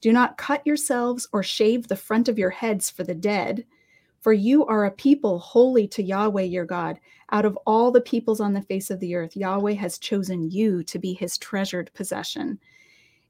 Do 0.00 0.12
not 0.12 0.38
cut 0.38 0.66
yourselves 0.66 1.28
or 1.32 1.42
shave 1.42 1.86
the 1.86 1.96
front 1.96 2.28
of 2.28 2.38
your 2.38 2.50
heads 2.50 2.90
for 2.90 3.04
the 3.04 3.14
dead 3.14 3.64
for 4.20 4.32
you 4.32 4.66
are 4.66 4.84
a 4.84 4.90
people 4.90 5.38
holy 5.38 5.86
to 5.88 6.02
Yahweh 6.02 6.42
your 6.42 6.64
God. 6.64 6.98
Out 7.30 7.44
of 7.44 7.58
all 7.66 7.90
the 7.90 8.00
peoples 8.00 8.40
on 8.40 8.54
the 8.54 8.62
face 8.62 8.90
of 8.90 9.00
the 9.00 9.14
earth, 9.14 9.36
Yahweh 9.36 9.74
has 9.74 9.98
chosen 9.98 10.50
you 10.50 10.82
to 10.84 10.98
be 10.98 11.12
his 11.12 11.36
treasured 11.36 11.90
possession. 11.94 12.58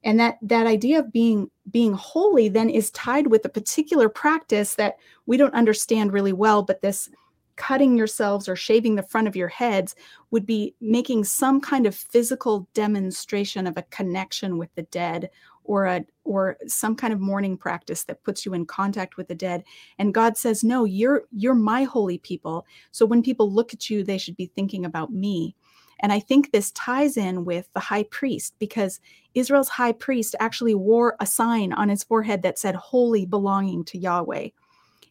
And 0.05 0.21
that 0.21 0.39
that 0.43 0.67
idea 0.67 1.01
of 1.01 1.13
being 1.13 1.51
being 1.71 1.93
holy 1.93 2.49
then 2.49 2.71
is 2.71 2.91
tied 2.93 3.27
with 3.27 3.45
a 3.45 3.49
particular 3.49 4.09
practice 4.09 4.77
that 4.77 4.97
we 5.27 5.37
don't 5.37 5.55
understand 5.55 6.13
really 6.13 6.33
well, 6.33 6.63
but 6.63 6.81
this 6.81 7.11
cutting 7.57 7.99
yourselves 7.99 8.49
or 8.49 8.55
shaving 8.55 8.95
the 8.95 9.03
front 9.03 9.27
of 9.27 9.35
your 9.35 9.49
heads 9.49 9.97
would 10.31 10.47
be 10.47 10.75
making 10.81 11.25
some 11.25 11.61
kind 11.61 11.87
of 11.87 11.95
physical 11.95 12.69
demonstration 12.73 13.67
of 13.67 13.77
a 13.77 13.83
connection 13.83 14.57
with 14.57 14.73
the 14.77 14.85
dead 14.85 15.29
or 15.69 15.85
a 15.85 16.05
or 16.25 16.57
some 16.67 16.97
kind 16.97 17.13
of 17.13 17.21
mourning 17.21 17.57
practice 17.57 18.05
that 18.05 18.25
puts 18.25 18.45
you 18.45 18.55
in 18.55 18.67
contact 18.67 19.17
with 19.17 19.29
the 19.29 19.35
dead. 19.35 19.63
And 19.99 20.15
god 20.15 20.37
says 20.37 20.65
no 20.65 20.85
you're 20.85 21.23
you're 21.31 21.55
my 21.55 21.85
holy 21.85 22.19
people. 22.19 22.67
So 22.91 23.07
when 23.07 23.23
people 23.23 23.53
look 23.53 23.73
at 23.73 23.89
you 23.89 24.03
they 24.03 24.19
should 24.19 24.37
be 24.37 24.47
thinking 24.47 24.85
about 24.85 25.13
me. 25.13 25.55
And 26.01 26.13
i 26.13 26.19
think 26.19 26.51
this 26.51 26.73
ties 26.73 27.17
in 27.17 27.45
with 27.45 27.69
the 27.75 27.81
high 27.81 28.05
priest 28.05 28.55
because 28.59 29.01
israel's 29.35 29.69
high 29.69 29.93
priest 29.93 30.35
actually 30.41 30.75
wore 30.75 31.17
a 31.21 31.27
sign 31.27 31.73
on 31.73 31.89
his 31.89 32.03
forehead 32.03 32.43
that 32.43 32.59
said 32.59 32.75
holy 32.75 33.27
belonging 33.27 33.85
to 33.85 33.99
yahweh. 33.99 34.49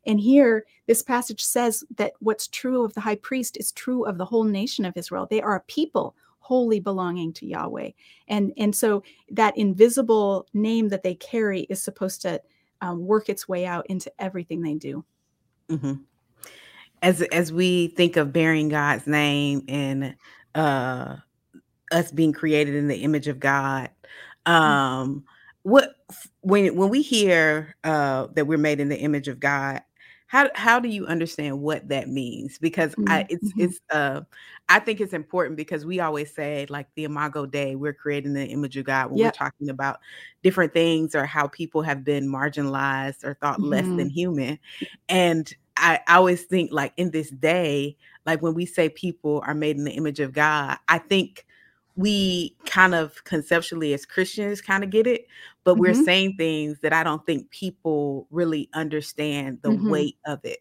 And 0.07 0.21
here, 0.21 0.65
this 0.87 1.03
passage 1.03 1.43
says 1.43 1.83
that 1.97 2.13
what's 2.19 2.47
true 2.47 2.85
of 2.85 2.93
the 2.93 3.01
high 3.01 3.17
priest 3.17 3.57
is 3.57 3.73
true 3.73 4.05
of 4.05 4.17
the 4.17 4.23
whole 4.23 4.45
nation 4.45 4.85
of 4.85 4.95
Israel. 4.95 5.27
They 5.29 5.41
are 5.41 5.57
a 5.57 5.61
people 5.67 6.15
wholly 6.47 6.79
belonging 6.79 7.33
to 7.33 7.45
Yahweh. 7.45 7.89
And, 8.29 8.53
and 8.55 8.73
so 8.73 9.03
that 9.31 9.57
invisible 9.57 10.47
name 10.53 10.87
that 10.89 11.03
they 11.03 11.13
carry 11.15 11.61
is 11.63 11.83
supposed 11.83 12.21
to 12.21 12.41
um, 12.79 13.05
work 13.05 13.27
its 13.27 13.49
way 13.49 13.65
out 13.65 13.85
into 13.87 14.09
everything 14.17 14.61
they 14.61 14.75
do. 14.75 15.03
Mm-hmm. 15.69 15.93
As, 17.01 17.21
as 17.21 17.51
we 17.51 17.89
think 17.89 18.15
of 18.15 18.31
bearing 18.31 18.69
God's 18.69 19.05
name 19.07 19.65
and 19.67 20.15
uh, 20.55 21.17
us 21.91 22.11
being 22.13 22.31
created 22.31 22.75
in 22.75 22.87
the 22.87 23.03
image 23.03 23.27
of 23.27 23.41
God, 23.41 23.89
mm-hmm. 24.45 24.51
um, 24.53 25.25
what 25.63 25.95
when 26.39 26.77
when 26.77 26.87
we 26.87 27.01
hear 27.01 27.75
uh, 27.83 28.27
that 28.35 28.47
we're 28.47 28.57
made 28.57 28.79
in 28.79 28.87
the 28.87 28.97
image 28.97 29.27
of 29.27 29.37
God, 29.41 29.81
how 30.27 30.50
how 30.55 30.79
do 30.79 30.89
you 30.89 31.05
understand 31.07 31.60
what 31.60 31.88
that 31.88 32.10
means 32.10 32.57
because 32.60 32.91
mm-hmm. 32.91 33.12
i 33.12 33.25
it's 33.29 33.50
mm-hmm. 33.50 33.62
it's 33.62 33.79
uh 33.89 34.22
i 34.69 34.77
think 34.77 35.01
it's 35.01 35.13
important 35.13 35.57
because 35.57 35.86
we 35.86 36.00
always 36.00 36.34
say 36.34 36.65
like 36.69 36.88
the 36.96 37.05
imago 37.05 37.46
Dei 37.46 37.75
we're 37.75 37.93
creating 37.93 38.34
the 38.34 38.46
image 38.46 38.77
of 38.77 38.86
god 38.86 39.10
when 39.10 39.19
yep. 39.19 39.34
we're 39.34 39.38
talking 39.38 39.69
about 39.69 40.00
different 40.43 40.74
things 40.74 41.15
or 41.15 41.25
how 41.25 41.48
people 41.48 41.81
have 41.81 42.03
been 42.03 42.27
marginalized 42.27 43.24
or 43.24 43.36
thought 43.36 43.60
mm-hmm. 43.60 43.69
less 43.69 43.86
than 43.86 44.10
human 44.10 44.60
and 45.10 45.53
I, 45.77 46.00
I 46.07 46.15
always 46.15 46.43
think 46.43 46.72
like 46.72 46.93
in 46.98 47.12
this 47.12 47.29
day 47.29 47.98
like 48.25 48.41
when 48.41 48.53
we 48.53 48.65
say 48.65 48.89
people 48.89 49.41
are 49.46 49.55
made 49.55 49.77
in 49.77 49.86
the 49.86 49.91
image 49.91 50.19
of 50.19 50.34
god 50.34 50.77
i 50.88 50.98
think 50.98 51.46
we 51.97 52.55
kind 52.65 52.93
of 52.95 53.23
conceptually 53.23 53.93
as 53.93 54.05
Christians 54.05 54.61
kind 54.61 54.83
of 54.83 54.91
get 54.91 55.07
it, 55.07 55.25
but 55.63 55.73
mm-hmm. 55.73 55.81
we're 55.81 55.93
saying 55.95 56.35
things 56.37 56.79
that 56.81 56.93
I 56.93 57.03
don't 57.03 57.25
think 57.25 57.49
people 57.49 58.27
really 58.29 58.69
understand 58.73 59.59
the 59.63 59.69
mm-hmm. 59.69 59.89
weight 59.89 60.17
of 60.25 60.39
it. 60.43 60.59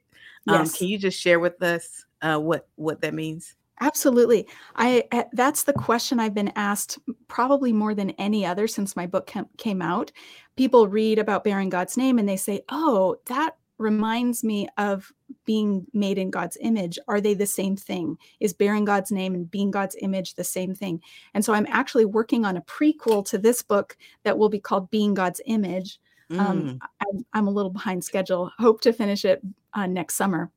Um, 0.48 0.68
can 0.68 0.88
you 0.88 0.96
just 0.98 1.20
share 1.20 1.38
with 1.40 1.62
us 1.62 2.04
uh, 2.22 2.38
what 2.38 2.68
what 2.76 3.00
that 3.02 3.14
means? 3.14 3.54
Absolutely. 3.80 4.46
I 4.76 5.04
eh, 5.12 5.24
that's 5.32 5.64
the 5.64 5.72
question 5.72 6.18
I've 6.18 6.34
been 6.34 6.52
asked 6.56 6.98
probably 7.28 7.72
more 7.72 7.94
than 7.94 8.10
any 8.10 8.46
other 8.46 8.66
since 8.66 8.96
my 8.96 9.06
book 9.06 9.30
came 9.58 9.82
out. 9.82 10.12
People 10.56 10.88
read 10.88 11.18
about 11.18 11.44
bearing 11.44 11.68
God's 11.68 11.96
name 11.96 12.18
and 12.18 12.28
they 12.28 12.36
say, 12.36 12.62
"Oh, 12.70 13.16
that 13.26 13.56
reminds 13.78 14.42
me 14.42 14.68
of 14.78 15.12
being 15.44 15.86
made 15.92 16.18
in 16.18 16.30
God's 16.30 16.56
image. 16.60 16.98
Are 17.08 17.20
they 17.20 17.34
the 17.34 17.46
same 17.46 17.76
thing? 17.76 18.16
Is 18.40 18.52
bearing 18.52 18.84
God's 18.84 19.12
name 19.12 19.34
and 19.34 19.50
being 19.50 19.70
God's 19.70 19.96
image 20.00 20.34
the 20.34 20.44
same 20.44 20.74
thing? 20.74 21.00
And 21.34 21.44
so 21.44 21.52
I'm 21.52 21.66
actually 21.68 22.04
working 22.04 22.44
on 22.44 22.56
a 22.56 22.62
prequel 22.62 23.24
to 23.26 23.38
this 23.38 23.62
book 23.62 23.96
that 24.22 24.38
will 24.38 24.48
be 24.48 24.60
called 24.60 24.90
Being 24.90 25.14
God's 25.14 25.40
Image. 25.46 26.00
Um, 26.30 26.38
mm. 26.38 26.40
Um, 26.40 26.78
I'm, 27.00 27.26
I'm, 27.34 27.46
a 27.46 27.52
little 27.52 27.70
behind 27.70 28.02
schedule. 28.02 28.50
Hope 28.58 28.80
to 28.80 28.92
finish 28.92 29.24
it 29.24 29.40
uh, 29.74 29.86
next 29.86 30.14
summer. 30.14 30.50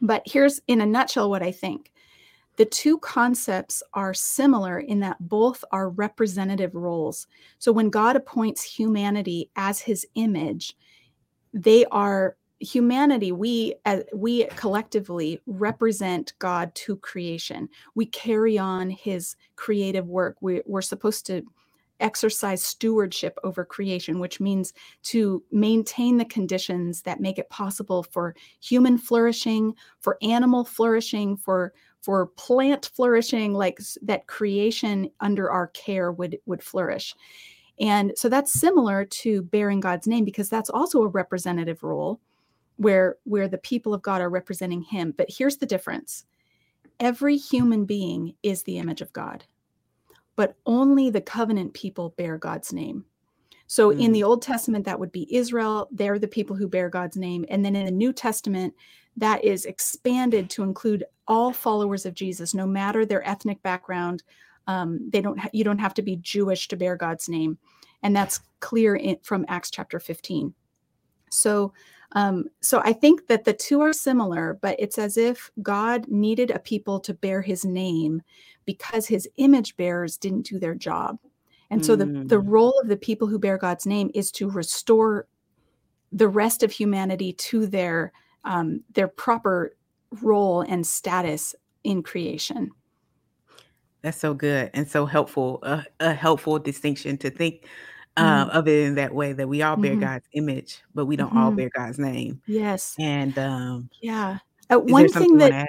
But 0.00 0.22
here's 0.24 0.60
in 0.66 0.80
a 0.80 0.86
nutshell 0.86 1.30
what 1.30 1.42
I 1.42 1.52
think. 1.52 1.92
The 2.56 2.64
two 2.64 2.98
concepts 2.98 3.84
are 3.94 4.12
similar 4.12 4.80
in 4.80 4.98
that 5.00 5.16
both 5.20 5.64
are 5.70 5.90
representative 5.90 6.74
roles. 6.74 7.28
So 7.60 7.70
when 7.70 7.88
God 7.88 8.16
appoints 8.16 8.64
humanity 8.64 9.48
as 9.54 9.78
his 9.78 10.04
image, 10.16 10.76
they 11.52 11.84
are 11.86 12.36
humanity. 12.60 13.32
We 13.32 13.74
as 13.84 14.02
we 14.12 14.44
collectively 14.56 15.40
represent 15.46 16.32
god 16.38 16.74
to 16.74 16.96
creation. 16.96 17.68
We 17.94 18.06
carry 18.06 18.58
on 18.58 18.90
his 18.90 19.36
creative 19.56 20.08
work. 20.08 20.36
We, 20.40 20.62
we're 20.66 20.82
supposed 20.82 21.26
to 21.26 21.42
exercise 22.00 22.62
stewardship 22.62 23.36
over 23.42 23.64
creation 23.64 24.20
which 24.20 24.38
means 24.38 24.72
to 25.02 25.42
maintain 25.50 26.16
the 26.16 26.24
conditions 26.24 27.02
that 27.02 27.20
make 27.20 27.40
it 27.40 27.50
possible 27.50 28.04
for 28.04 28.36
human 28.60 28.96
flourishing 28.96 29.74
for 29.98 30.16
animal 30.22 30.64
flourishing 30.64 31.36
for 31.36 31.72
for 32.00 32.26
plant 32.26 32.90
flourishing 32.94 33.52
like 33.52 33.80
that 34.00 34.28
creation 34.28 35.10
under 35.18 35.50
our 35.50 35.66
care 35.68 36.12
would 36.12 36.38
would 36.46 36.62
flourish 36.62 37.14
and 37.80 38.12
so 38.16 38.28
that's 38.28 38.52
similar 38.52 39.04
to 39.04 39.42
bearing 39.42 39.80
God's 39.80 40.06
name 40.06 40.24
because 40.24 40.48
that's 40.48 40.70
also 40.70 41.02
a 41.02 41.08
representative 41.08 41.82
role 41.82 42.20
where 42.76 43.16
where 43.24 43.48
the 43.48 43.58
people 43.58 43.94
of 43.94 44.02
God 44.02 44.20
are 44.20 44.30
representing 44.30 44.82
him. 44.82 45.14
But 45.16 45.28
here's 45.30 45.58
the 45.58 45.66
difference. 45.66 46.24
Every 47.00 47.36
human 47.36 47.84
being 47.84 48.34
is 48.42 48.62
the 48.62 48.78
image 48.78 49.00
of 49.00 49.12
God. 49.12 49.44
But 50.36 50.56
only 50.66 51.10
the 51.10 51.20
covenant 51.20 51.74
people 51.74 52.14
bear 52.16 52.38
God's 52.38 52.72
name. 52.72 53.04
So 53.66 53.90
mm. 53.90 54.00
in 54.00 54.12
the 54.12 54.22
Old 54.22 54.42
Testament 54.42 54.84
that 54.84 54.98
would 54.98 55.12
be 55.12 55.32
Israel, 55.34 55.88
they're 55.92 56.18
the 56.18 56.28
people 56.28 56.56
who 56.56 56.68
bear 56.68 56.88
God's 56.88 57.16
name. 57.16 57.44
And 57.48 57.64
then 57.64 57.76
in 57.76 57.84
the 57.84 57.92
New 57.92 58.12
Testament 58.12 58.74
that 59.16 59.44
is 59.44 59.64
expanded 59.64 60.48
to 60.50 60.62
include 60.62 61.04
all 61.26 61.52
followers 61.52 62.06
of 62.06 62.14
Jesus 62.14 62.54
no 62.54 62.66
matter 62.66 63.04
their 63.04 63.26
ethnic 63.28 63.62
background, 63.62 64.22
um, 64.68 65.00
they 65.10 65.20
don't 65.20 65.38
ha- 65.38 65.50
you 65.52 65.64
don't 65.64 65.78
have 65.78 65.94
to 65.94 66.02
be 66.02 66.16
Jewish 66.16 66.68
to 66.68 66.76
bear 66.76 66.94
God's 66.94 67.28
name, 67.28 67.58
and 68.02 68.14
that's 68.14 68.40
clear 68.60 68.94
in, 68.94 69.16
from 69.22 69.44
Acts 69.48 69.70
chapter 69.70 69.98
15. 69.98 70.54
So, 71.30 71.72
um, 72.12 72.44
so 72.60 72.80
I 72.84 72.92
think 72.92 73.26
that 73.26 73.44
the 73.44 73.54
two 73.54 73.80
are 73.80 73.92
similar, 73.92 74.58
but 74.60 74.76
it's 74.78 74.98
as 74.98 75.16
if 75.16 75.50
God 75.62 76.06
needed 76.08 76.50
a 76.50 76.58
people 76.58 77.00
to 77.00 77.14
bear 77.14 77.40
His 77.42 77.64
name 77.64 78.22
because 78.66 79.06
His 79.06 79.28
image 79.38 79.76
bearers 79.76 80.18
didn't 80.18 80.46
do 80.46 80.58
their 80.58 80.74
job, 80.74 81.18
and 81.70 81.84
so 81.84 81.96
the 81.96 82.04
the 82.04 82.40
mm. 82.40 82.44
role 82.46 82.78
of 82.80 82.88
the 82.88 82.96
people 82.96 83.26
who 83.26 83.38
bear 83.38 83.58
God's 83.58 83.86
name 83.86 84.10
is 84.14 84.30
to 84.32 84.50
restore 84.50 85.26
the 86.12 86.28
rest 86.28 86.62
of 86.62 86.70
humanity 86.70 87.32
to 87.32 87.66
their 87.66 88.12
um, 88.44 88.82
their 88.92 89.08
proper 89.08 89.74
role 90.22 90.60
and 90.60 90.86
status 90.86 91.54
in 91.84 92.02
creation. 92.02 92.70
That's 94.02 94.18
so 94.18 94.34
good 94.34 94.70
and 94.74 94.88
so 94.88 95.06
helpful. 95.06 95.58
Uh, 95.62 95.82
a 96.00 96.12
helpful 96.12 96.58
distinction 96.58 97.18
to 97.18 97.30
think 97.30 97.66
uh, 98.16 98.46
mm. 98.46 98.50
of 98.50 98.68
it 98.68 98.86
in 98.86 98.94
that 98.96 99.14
way 99.14 99.32
that 99.32 99.48
we 99.48 99.62
all 99.62 99.76
bear 99.76 99.92
mm-hmm. 99.92 100.00
God's 100.00 100.26
image, 100.32 100.82
but 100.94 101.06
we 101.06 101.16
don't 101.16 101.28
mm-hmm. 101.30 101.38
all 101.38 101.50
bear 101.50 101.70
God's 101.74 101.98
name. 101.98 102.40
Yes. 102.46 102.94
And 102.98 103.38
um, 103.38 103.90
yeah, 104.00 104.38
uh, 104.70 104.78
one 104.78 105.08
thing 105.08 105.38
that 105.38 105.68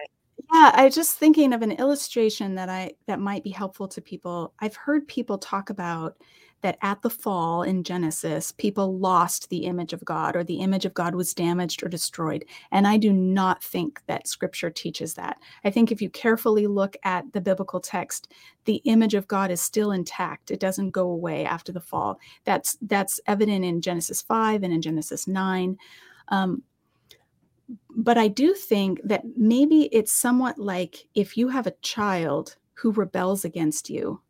yeah, 0.51 0.71
I 0.73 0.89
just 0.89 1.17
thinking 1.17 1.53
of 1.53 1.61
an 1.61 1.73
illustration 1.73 2.55
that 2.55 2.69
I 2.69 2.91
that 3.07 3.19
might 3.19 3.43
be 3.43 3.51
helpful 3.51 3.87
to 3.89 4.01
people. 4.01 4.53
I've 4.59 4.75
heard 4.75 5.07
people 5.07 5.37
talk 5.37 5.69
about 5.69 6.17
that 6.61 6.77
at 6.81 7.01
the 7.01 7.09
fall 7.09 7.63
in 7.63 7.83
Genesis, 7.83 8.51
people 8.51 8.97
lost 8.97 9.49
the 9.49 9.65
image 9.65 9.93
of 9.93 10.03
God 10.03 10.35
or 10.35 10.43
the 10.43 10.59
image 10.59 10.85
of 10.85 10.93
God 10.93 11.15
was 11.15 11.33
damaged 11.33 11.83
or 11.83 11.87
destroyed. 11.89 12.45
And 12.71 12.87
I 12.87 12.97
do 12.97 13.13
not 13.13 13.63
think 13.63 14.01
that 14.07 14.27
scripture 14.27 14.69
teaches 14.69 15.13
that. 15.13 15.39
I 15.63 15.69
think 15.69 15.91
if 15.91 16.01
you 16.01 16.09
carefully 16.09 16.67
look 16.67 16.97
at 17.03 17.31
the 17.33 17.41
biblical 17.41 17.79
text, 17.79 18.33
the 18.65 18.81
image 18.85 19.13
of 19.13 19.27
God 19.27 19.51
is 19.51 19.61
still 19.61 19.91
intact. 19.91 20.51
It 20.51 20.59
doesn't 20.59 20.91
go 20.91 21.09
away 21.09 21.45
after 21.45 21.71
the 21.71 21.79
fall. 21.79 22.19
That's 22.43 22.77
that's 22.81 23.19
evident 23.27 23.63
in 23.63 23.81
Genesis 23.81 24.21
5 24.21 24.63
and 24.63 24.73
in 24.73 24.81
Genesis 24.81 25.27
9. 25.27 25.77
Um, 26.29 26.63
but 27.89 28.17
I 28.17 28.27
do 28.27 28.53
think 28.53 28.99
that 29.03 29.23
maybe 29.35 29.83
it's 29.91 30.11
somewhat 30.11 30.57
like 30.57 31.07
if 31.15 31.37
you 31.37 31.49
have 31.49 31.67
a 31.67 31.75
child 31.81 32.57
who 32.73 32.91
rebels 32.91 33.45
against 33.45 33.89
you 33.89 34.21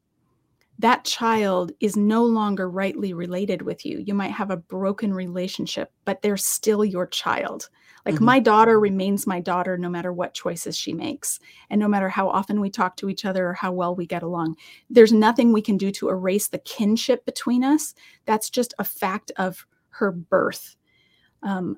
that 0.80 1.04
child 1.04 1.74
is 1.82 1.98
no 1.98 2.24
longer 2.24 2.70
rightly 2.70 3.14
related 3.14 3.62
with 3.62 3.86
you. 3.86 4.00
You 4.00 4.14
might 4.14 4.32
have 4.32 4.50
a 4.50 4.58
broken 4.58 5.14
relationship, 5.14 5.92
but 6.06 6.22
they're 6.22 6.38
still 6.38 6.86
your 6.86 7.06
child. 7.06 7.70
Like 8.06 8.16
mm-hmm. 8.16 8.26
my 8.26 8.40
daughter 8.40 8.80
remains 8.80 9.28
my 9.28 9.42
daughter 9.42 9.78
no 9.78 9.90
matter 9.90 10.14
what 10.14 10.34
choices 10.34 10.78
she 10.78 10.94
makes, 10.94 11.42
and 11.70 11.80
no 11.80 11.90
matter 11.90 12.08
how 12.08 12.30
often 12.30 12.62
we 12.62 12.70
talk 12.70 12.96
to 12.98 13.10
each 13.10 13.26
other 13.26 13.50
or 13.50 13.54
how 13.54 13.74
well 13.74 13.94
we 13.94 14.06
get 14.06 14.24
along. 14.24 14.56
There's 14.90 15.12
nothing 15.12 15.52
we 15.52 15.62
can 15.62 15.76
do 15.76 15.92
to 15.92 16.10
erase 16.10 16.48
the 16.48 16.60
kinship 16.60 17.26
between 17.26 17.64
us. 17.64 17.94
That's 18.26 18.50
just 18.50 18.74
a 18.80 18.86
fact 18.86 19.34
of 19.36 19.66
her 19.90 20.14
birth. 20.14 20.78
Um, 21.44 21.78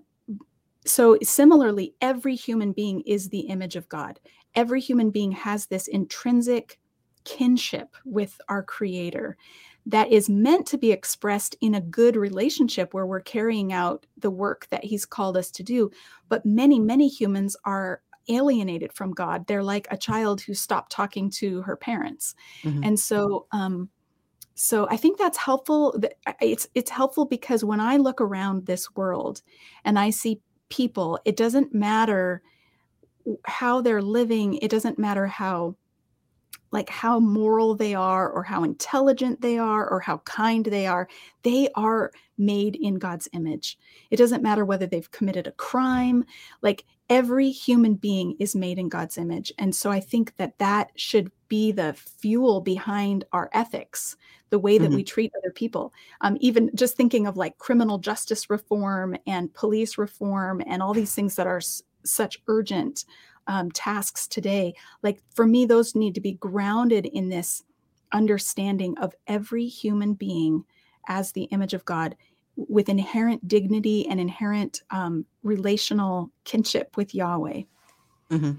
so, 0.85 1.17
similarly, 1.23 1.95
every 2.01 2.35
human 2.35 2.71
being 2.71 3.01
is 3.01 3.29
the 3.29 3.41
image 3.41 3.75
of 3.75 3.89
God. 3.89 4.19
Every 4.53 4.79
human 4.79 5.09
being 5.09 5.31
has 5.31 5.65
this 5.65 5.87
intrinsic 5.87 6.79
kinship 7.23 7.95
with 8.05 8.39
our 8.49 8.63
creator 8.63 9.37
that 9.85 10.11
is 10.11 10.29
meant 10.29 10.67
to 10.67 10.77
be 10.77 10.91
expressed 10.91 11.55
in 11.61 11.75
a 11.75 11.81
good 11.81 12.15
relationship 12.15 12.93
where 12.93 13.05
we're 13.05 13.19
carrying 13.19 13.73
out 13.73 14.05
the 14.17 14.29
work 14.29 14.67
that 14.69 14.83
he's 14.83 15.05
called 15.05 15.35
us 15.35 15.49
to 15.51 15.63
do. 15.63 15.89
But 16.29 16.45
many 16.45 16.79
many 16.79 17.07
humans 17.07 17.55
are 17.65 18.01
alienated 18.29 18.93
from 18.93 19.11
god. 19.11 19.47
They're 19.47 19.63
like 19.63 19.87
a 19.89 19.97
child 19.97 20.41
who 20.41 20.53
stopped 20.53 20.91
talking 20.91 21.29
to 21.31 21.61
her 21.63 21.75
parents. 21.75 22.35
Mm-hmm. 22.63 22.83
and 22.83 22.99
so 22.99 23.47
um 23.51 23.89
so 24.53 24.87
i 24.89 24.97
think 24.97 25.17
that's 25.17 25.37
helpful 25.37 25.99
it's 26.41 26.67
it's 26.75 26.91
helpful 26.91 27.25
because 27.25 27.63
when 27.63 27.79
i 27.79 27.97
look 27.97 28.21
around 28.21 28.65
this 28.65 28.93
world 28.95 29.41
and 29.85 29.97
i 29.97 30.09
see 30.09 30.41
people 30.69 31.17
it 31.25 31.37
doesn't 31.37 31.73
matter 31.73 32.43
how 33.45 33.81
they're 33.81 34.01
living. 34.01 34.55
It 34.55 34.71
doesn't 34.71 34.99
matter 34.99 35.27
how 35.27 35.75
like 36.71 36.89
how 36.89 37.19
moral 37.19 37.75
they 37.75 37.93
are 37.93 38.29
or 38.29 38.43
how 38.43 38.63
intelligent 38.63 39.41
they 39.41 39.57
are 39.57 39.89
or 39.89 39.99
how 39.99 40.17
kind 40.19 40.65
they 40.65 40.87
are 40.87 41.07
they 41.43 41.69
are 41.75 42.11
made 42.37 42.75
in 42.75 42.95
God's 42.95 43.27
image. 43.33 43.77
It 44.09 44.17
doesn't 44.17 44.43
matter 44.43 44.65
whether 44.65 44.87
they've 44.87 45.11
committed 45.11 45.47
a 45.47 45.51
crime 45.51 46.25
like 46.61 46.85
every 47.09 47.51
human 47.51 47.95
being 47.95 48.35
is 48.39 48.55
made 48.55 48.79
in 48.79 48.89
God's 48.89 49.17
image. 49.17 49.51
And 49.57 49.75
so 49.75 49.91
i 49.91 49.99
think 49.99 50.35
that 50.37 50.57
that 50.59 50.91
should 50.95 51.31
be 51.47 51.71
the 51.71 51.93
fuel 51.93 52.61
behind 52.61 53.25
our 53.33 53.49
ethics 53.53 54.15
the 54.51 54.59
way 54.59 54.77
that 54.77 54.87
mm-hmm. 54.87 54.97
we 54.97 55.03
treat 55.03 55.31
other 55.37 55.51
people. 55.51 55.93
Um, 56.21 56.37
even 56.39 56.69
just 56.75 56.95
thinking 56.95 57.25
of 57.25 57.37
like 57.37 57.57
criminal 57.57 57.97
justice 57.97 58.49
reform 58.49 59.15
and 59.25 59.53
police 59.53 59.97
reform 59.97 60.61
and 60.67 60.81
all 60.81 60.93
these 60.93 61.15
things 61.15 61.35
that 61.35 61.47
are 61.47 61.57
s- 61.57 61.81
such 62.03 62.41
urgent 62.47 63.05
um, 63.51 63.69
tasks 63.71 64.27
today 64.27 64.73
like 65.03 65.21
for 65.35 65.45
me 65.45 65.65
those 65.65 65.93
need 65.93 66.15
to 66.15 66.21
be 66.21 66.31
grounded 66.31 67.05
in 67.05 67.27
this 67.27 67.63
understanding 68.13 68.97
of 68.97 69.13
every 69.27 69.67
human 69.67 70.13
being 70.13 70.63
as 71.09 71.33
the 71.33 71.43
image 71.43 71.73
of 71.73 71.83
god 71.83 72.15
with 72.55 72.87
inherent 72.87 73.45
dignity 73.49 74.07
and 74.07 74.21
inherent 74.21 74.83
um, 74.91 75.25
relational 75.43 76.31
kinship 76.45 76.95
with 76.95 77.13
yahweh 77.13 77.61
mm-hmm. 78.29 78.53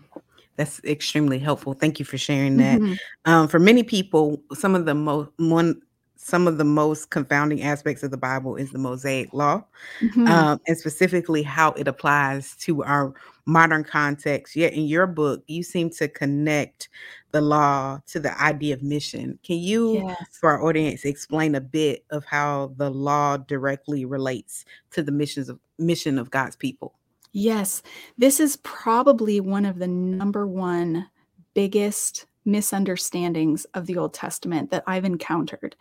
that's 0.57 0.79
extremely 0.85 1.39
helpful 1.39 1.73
thank 1.73 1.99
you 1.99 2.05
for 2.05 2.19
sharing 2.19 2.59
that 2.59 2.79
mm-hmm. 2.79 2.95
um, 3.25 3.49
for 3.49 3.59
many 3.59 3.83
people 3.83 4.43
some 4.53 4.75
of 4.75 4.85
the 4.85 4.95
most 4.95 5.31
one 5.39 5.81
some 6.25 6.47
of 6.47 6.57
the 6.57 6.65
most 6.65 7.11
confounding 7.11 7.63
aspects 7.63 8.05
of 8.05 8.13
the 8.13 8.17
Bible 8.17 8.55
is 8.55 8.71
the 8.71 8.79
Mosaic 8.79 9.33
Law, 9.35 9.65
mm-hmm. 10.01 10.29
um, 10.29 10.61
and 10.69 10.79
specifically 10.79 11.43
how 11.43 11.73
it 11.73 11.89
applies 11.89 12.55
to 12.61 12.85
our 12.85 13.13
modern 13.45 13.83
context. 13.83 14.55
Yet 14.55 14.73
in 14.73 14.85
your 14.85 15.09
book, 15.09 15.43
you 15.49 15.65
seem 15.65 15.91
to 15.91 16.07
connect 16.07 16.89
the 17.33 17.41
law 17.41 17.99
to 18.07 18.21
the 18.21 18.41
idea 18.41 18.75
of 18.75 18.83
mission. 18.85 19.37
Can 19.43 19.59
you, 19.59 19.95
yes. 19.95 20.17
for 20.31 20.51
our 20.51 20.63
audience, 20.65 21.05
explain 21.05 21.57
a 21.57 21.61
bit 21.61 22.05
of 22.11 22.25
how 22.25 22.73
the 22.77 22.89
law 22.89 23.37
directly 23.37 24.05
relates 24.05 24.65
to 24.93 25.03
the 25.03 25.13
missions 25.13 25.49
of 25.49 25.59
mission 25.79 26.21
of 26.21 26.31
God's 26.31 26.55
people? 26.55 26.95
Yes, 27.33 27.83
this 28.17 28.39
is 28.39 28.59
probably 28.59 29.41
one 29.41 29.65
of 29.65 29.81
the 29.81 29.89
number 29.89 30.47
one 30.47 31.09
biggest 31.55 32.27
misunderstandings 32.45 33.65
of 33.75 33.87
the 33.87 33.97
Old 33.97 34.15
Testament 34.15 34.71
that 34.71 34.85
I've 34.87 35.05
encountered. 35.05 35.77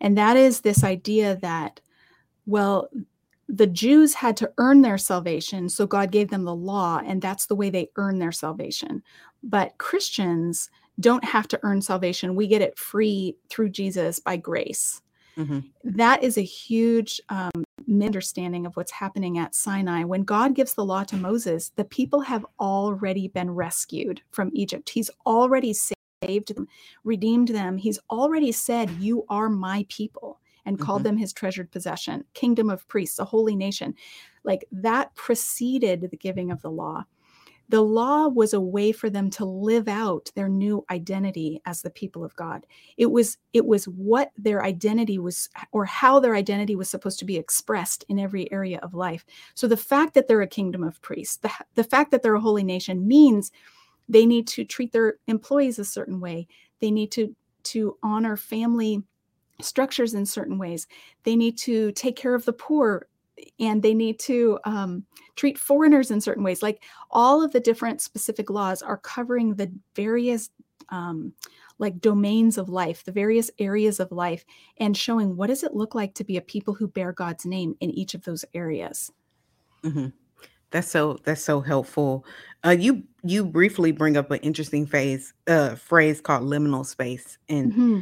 And 0.00 0.16
that 0.16 0.36
is 0.36 0.60
this 0.60 0.84
idea 0.84 1.36
that, 1.36 1.80
well, 2.46 2.88
the 3.48 3.66
Jews 3.66 4.14
had 4.14 4.36
to 4.38 4.50
earn 4.58 4.82
their 4.82 4.98
salvation, 4.98 5.68
so 5.68 5.86
God 5.86 6.10
gave 6.10 6.30
them 6.30 6.44
the 6.44 6.54
law, 6.54 7.00
and 7.04 7.22
that's 7.22 7.46
the 7.46 7.54
way 7.54 7.70
they 7.70 7.90
earn 7.96 8.18
their 8.18 8.32
salvation. 8.32 9.02
But 9.42 9.78
Christians 9.78 10.68
don't 10.98 11.24
have 11.24 11.46
to 11.48 11.60
earn 11.62 11.80
salvation. 11.80 12.34
We 12.34 12.46
get 12.46 12.62
it 12.62 12.78
free 12.78 13.36
through 13.48 13.68
Jesus 13.68 14.18
by 14.18 14.36
grace. 14.36 15.02
Mm-hmm. 15.38 15.60
That 15.84 16.22
is 16.22 16.38
a 16.38 16.42
huge 16.42 17.20
um, 17.28 17.50
misunderstanding 17.86 18.66
of 18.66 18.74
what's 18.74 18.90
happening 18.92 19.38
at 19.38 19.54
Sinai. 19.54 20.04
When 20.04 20.22
God 20.22 20.54
gives 20.54 20.74
the 20.74 20.84
law 20.84 21.04
to 21.04 21.16
Moses, 21.16 21.72
the 21.76 21.84
people 21.84 22.20
have 22.22 22.46
already 22.58 23.28
been 23.28 23.50
rescued 23.50 24.22
from 24.30 24.50
Egypt. 24.54 24.88
He's 24.88 25.10
already 25.26 25.74
saved 26.26 26.54
them, 26.54 26.66
redeemed 27.04 27.48
them. 27.48 27.78
He's 27.78 27.98
already 28.10 28.52
said, 28.52 28.90
You 28.90 29.24
are 29.28 29.48
my 29.48 29.86
people, 29.88 30.40
and 30.64 30.78
called 30.78 31.00
mm-hmm. 31.00 31.08
them 31.08 31.16
his 31.18 31.32
treasured 31.32 31.70
possession, 31.70 32.24
kingdom 32.34 32.70
of 32.70 32.86
priests, 32.88 33.18
a 33.18 33.24
holy 33.24 33.56
nation. 33.56 33.94
Like 34.44 34.64
that 34.72 35.14
preceded 35.14 36.08
the 36.10 36.16
giving 36.16 36.50
of 36.50 36.62
the 36.62 36.70
law 36.70 37.04
the 37.68 37.82
law 37.82 38.28
was 38.28 38.52
a 38.52 38.60
way 38.60 38.92
for 38.92 39.10
them 39.10 39.28
to 39.30 39.44
live 39.44 39.88
out 39.88 40.30
their 40.34 40.48
new 40.48 40.84
identity 40.90 41.60
as 41.66 41.82
the 41.82 41.90
people 41.90 42.24
of 42.24 42.34
god 42.36 42.66
it 42.96 43.06
was 43.06 43.38
it 43.52 43.66
was 43.66 43.86
what 43.86 44.30
their 44.36 44.64
identity 44.64 45.18
was 45.18 45.48
or 45.72 45.84
how 45.84 46.20
their 46.20 46.34
identity 46.34 46.76
was 46.76 46.88
supposed 46.88 47.18
to 47.18 47.24
be 47.24 47.36
expressed 47.36 48.04
in 48.08 48.18
every 48.18 48.50
area 48.52 48.78
of 48.82 48.94
life 48.94 49.24
so 49.54 49.66
the 49.66 49.76
fact 49.76 50.14
that 50.14 50.28
they're 50.28 50.42
a 50.42 50.46
kingdom 50.46 50.82
of 50.82 51.00
priests 51.02 51.36
the, 51.38 51.50
the 51.74 51.84
fact 51.84 52.10
that 52.10 52.22
they're 52.22 52.34
a 52.34 52.40
holy 52.40 52.64
nation 52.64 53.06
means 53.06 53.50
they 54.08 54.26
need 54.26 54.46
to 54.46 54.64
treat 54.64 54.92
their 54.92 55.14
employees 55.26 55.78
a 55.78 55.84
certain 55.84 56.20
way 56.20 56.46
they 56.80 56.90
need 56.90 57.10
to 57.10 57.34
to 57.62 57.96
honor 58.02 58.36
family 58.36 59.02
structures 59.60 60.14
in 60.14 60.26
certain 60.26 60.58
ways 60.58 60.86
they 61.24 61.36
need 61.36 61.56
to 61.56 61.90
take 61.92 62.16
care 62.16 62.34
of 62.34 62.44
the 62.44 62.52
poor 62.52 63.06
and 63.58 63.82
they 63.82 63.94
need 63.94 64.18
to 64.18 64.58
um, 64.64 65.04
treat 65.34 65.58
foreigners 65.58 66.10
in 66.10 66.20
certain 66.20 66.42
ways. 66.42 66.62
Like 66.62 66.82
all 67.10 67.42
of 67.44 67.52
the 67.52 67.60
different 67.60 68.00
specific 68.00 68.50
laws 68.50 68.82
are 68.82 68.96
covering 68.96 69.54
the 69.54 69.70
various 69.94 70.50
um, 70.88 71.32
like 71.78 72.00
domains 72.00 72.58
of 72.58 72.68
life, 72.68 73.04
the 73.04 73.12
various 73.12 73.50
areas 73.58 74.00
of 74.00 74.12
life, 74.12 74.44
and 74.78 74.96
showing 74.96 75.36
what 75.36 75.48
does 75.48 75.62
it 75.62 75.74
look 75.74 75.94
like 75.94 76.14
to 76.14 76.24
be 76.24 76.36
a 76.36 76.42
people 76.42 76.74
who 76.74 76.88
bear 76.88 77.12
God's 77.12 77.44
name 77.44 77.76
in 77.80 77.90
each 77.90 78.14
of 78.14 78.24
those 78.24 78.44
areas. 78.54 79.12
Mm-hmm. 79.84 80.08
That's 80.76 80.90
so 80.90 81.18
that's 81.24 81.42
so 81.42 81.62
helpful. 81.62 82.26
Uh, 82.62 82.76
you 82.78 83.02
you 83.24 83.46
briefly 83.46 83.92
bring 83.92 84.18
up 84.18 84.30
an 84.30 84.40
interesting 84.40 84.84
phase 84.84 85.32
uh, 85.46 85.74
phrase 85.74 86.20
called 86.20 86.42
liminal 86.42 86.84
space, 86.84 87.38
and 87.48 87.72
mm-hmm. 87.72 88.00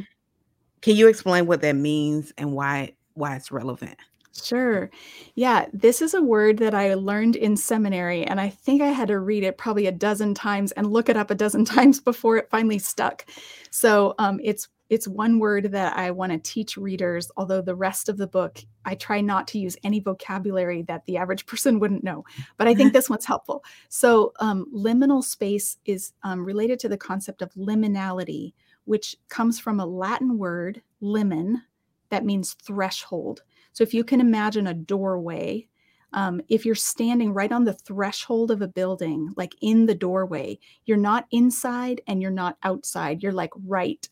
can 0.81 0.97
you 0.97 1.07
explain 1.07 1.47
what 1.47 1.61
that 1.61 1.77
means 1.77 2.33
and 2.37 2.51
why 2.51 2.91
why 3.13 3.37
it's 3.37 3.49
relevant? 3.49 3.95
Sure. 4.33 4.91
Yeah, 5.35 5.67
this 5.71 6.01
is 6.01 6.13
a 6.15 6.21
word 6.21 6.57
that 6.57 6.73
I 6.73 6.95
learned 6.95 7.37
in 7.37 7.55
seminary, 7.55 8.25
and 8.25 8.41
I 8.41 8.49
think 8.49 8.81
I 8.81 8.87
had 8.87 9.07
to 9.07 9.19
read 9.19 9.45
it 9.45 9.57
probably 9.57 9.87
a 9.87 9.93
dozen 9.93 10.33
times 10.33 10.73
and 10.73 10.91
look 10.91 11.07
it 11.07 11.15
up 11.15 11.31
a 11.31 11.35
dozen 11.35 11.63
times 11.75 12.01
before 12.01 12.35
it 12.35 12.49
finally 12.49 12.79
stuck. 12.79 13.25
So 13.71 14.15
um, 14.19 14.41
it's 14.43 14.67
it's 14.89 15.07
one 15.07 15.39
word 15.39 15.71
that 15.71 15.97
I 15.97 16.11
want 16.11 16.31
to 16.31 16.37
teach 16.37 16.77
readers, 16.77 17.31
although 17.37 17.61
the 17.61 17.75
rest 17.75 18.07
of 18.07 18.17
the 18.17 18.27
book 18.27 18.59
I 18.85 18.95
try 18.95 19.19
not 19.19 19.47
to 19.49 19.59
use 19.59 19.75
any 19.83 19.99
vocabulary 19.99 20.83
that 20.83 21.05
the 21.05 21.17
average 21.17 21.45
person 21.47 21.79
wouldn't 21.79 22.03
know. 22.03 22.23
But 22.57 22.67
I 22.67 22.75
think 22.75 22.93
this 22.93 23.09
one's 23.09 23.25
helpful. 23.25 23.63
So 23.89 24.33
um, 24.39 24.67
liminal 24.73 25.23
space 25.23 25.77
is 25.85 26.13
um, 26.23 26.45
related 26.45 26.79
to 26.79 26.89
the 26.89 26.97
concept 26.97 27.41
of 27.41 27.53
liminality, 27.53 28.53
which 28.85 29.15
comes 29.29 29.59
from 29.59 29.79
a 29.79 29.85
Latin 29.85 30.37
word, 30.37 30.81
limen, 31.01 31.61
that 32.09 32.25
means 32.25 32.53
threshold. 32.53 33.41
So 33.73 33.83
if 33.83 33.93
you 33.93 34.03
can 34.03 34.21
imagine 34.21 34.67
a 34.67 34.73
doorway, 34.73 35.67
um, 36.13 36.39
if 36.47 36.65
you're 36.65 36.75
standing 36.75 37.33
right 37.33 37.51
on 37.51 37.65
the 37.65 37.73
threshold 37.73 38.51
of 38.51 38.61
a 38.61 38.67
building, 38.67 39.33
like 39.35 39.53
in 39.61 39.85
the 39.85 39.95
doorway, 39.95 40.59
you're 40.85 40.95
not 40.95 41.25
inside 41.31 41.99
and 42.07 42.21
you're 42.21 42.31
not 42.31 42.57
outside. 42.63 43.21
You're 43.21 43.33
like 43.33 43.51
right 43.65 44.07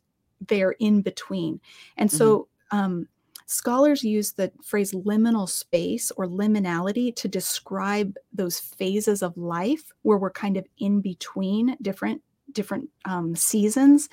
there 0.47 0.71
in 0.79 1.01
between. 1.01 1.59
And 1.97 2.11
so 2.11 2.47
mm-hmm. 2.71 2.77
um, 2.77 3.07
scholars 3.45 4.03
use 4.03 4.31
the 4.31 4.51
phrase 4.63 4.93
liminal 4.93 5.47
space 5.47 6.11
or 6.11 6.25
liminality 6.25 7.15
to 7.15 7.27
describe 7.27 8.15
those 8.31 8.59
phases 8.59 9.21
of 9.21 9.37
life 9.37 9.91
where 10.01 10.17
we're 10.17 10.31
kind 10.31 10.57
of 10.57 10.65
in 10.79 11.01
between 11.01 11.77
different 11.81 12.21
different 12.51 12.89
um, 13.05 13.35
seasons 13.35 14.09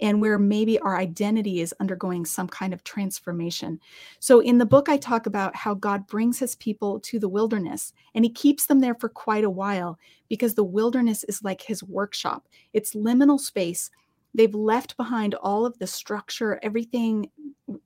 and 0.00 0.20
where 0.20 0.38
maybe 0.38 0.78
our 0.80 0.96
identity 0.96 1.60
is 1.60 1.74
undergoing 1.78 2.24
some 2.24 2.48
kind 2.48 2.74
of 2.74 2.82
transformation. 2.82 3.78
So, 4.18 4.40
in 4.40 4.58
the 4.58 4.66
book, 4.66 4.88
I 4.88 4.96
talk 4.96 5.26
about 5.26 5.54
how 5.54 5.74
God 5.74 6.06
brings 6.06 6.38
his 6.38 6.56
people 6.56 7.00
to 7.00 7.18
the 7.18 7.28
wilderness 7.28 7.92
and 8.14 8.24
he 8.24 8.30
keeps 8.30 8.66
them 8.66 8.80
there 8.80 8.94
for 8.94 9.08
quite 9.08 9.44
a 9.44 9.50
while 9.50 9.98
because 10.28 10.54
the 10.54 10.64
wilderness 10.64 11.24
is 11.24 11.44
like 11.44 11.62
his 11.62 11.82
workshop, 11.82 12.48
it's 12.72 12.94
liminal 12.94 13.38
space. 13.38 13.90
They've 14.34 14.54
left 14.54 14.96
behind 14.96 15.34
all 15.34 15.64
of 15.64 15.78
the 15.78 15.86
structure, 15.86 16.58
everything 16.62 17.30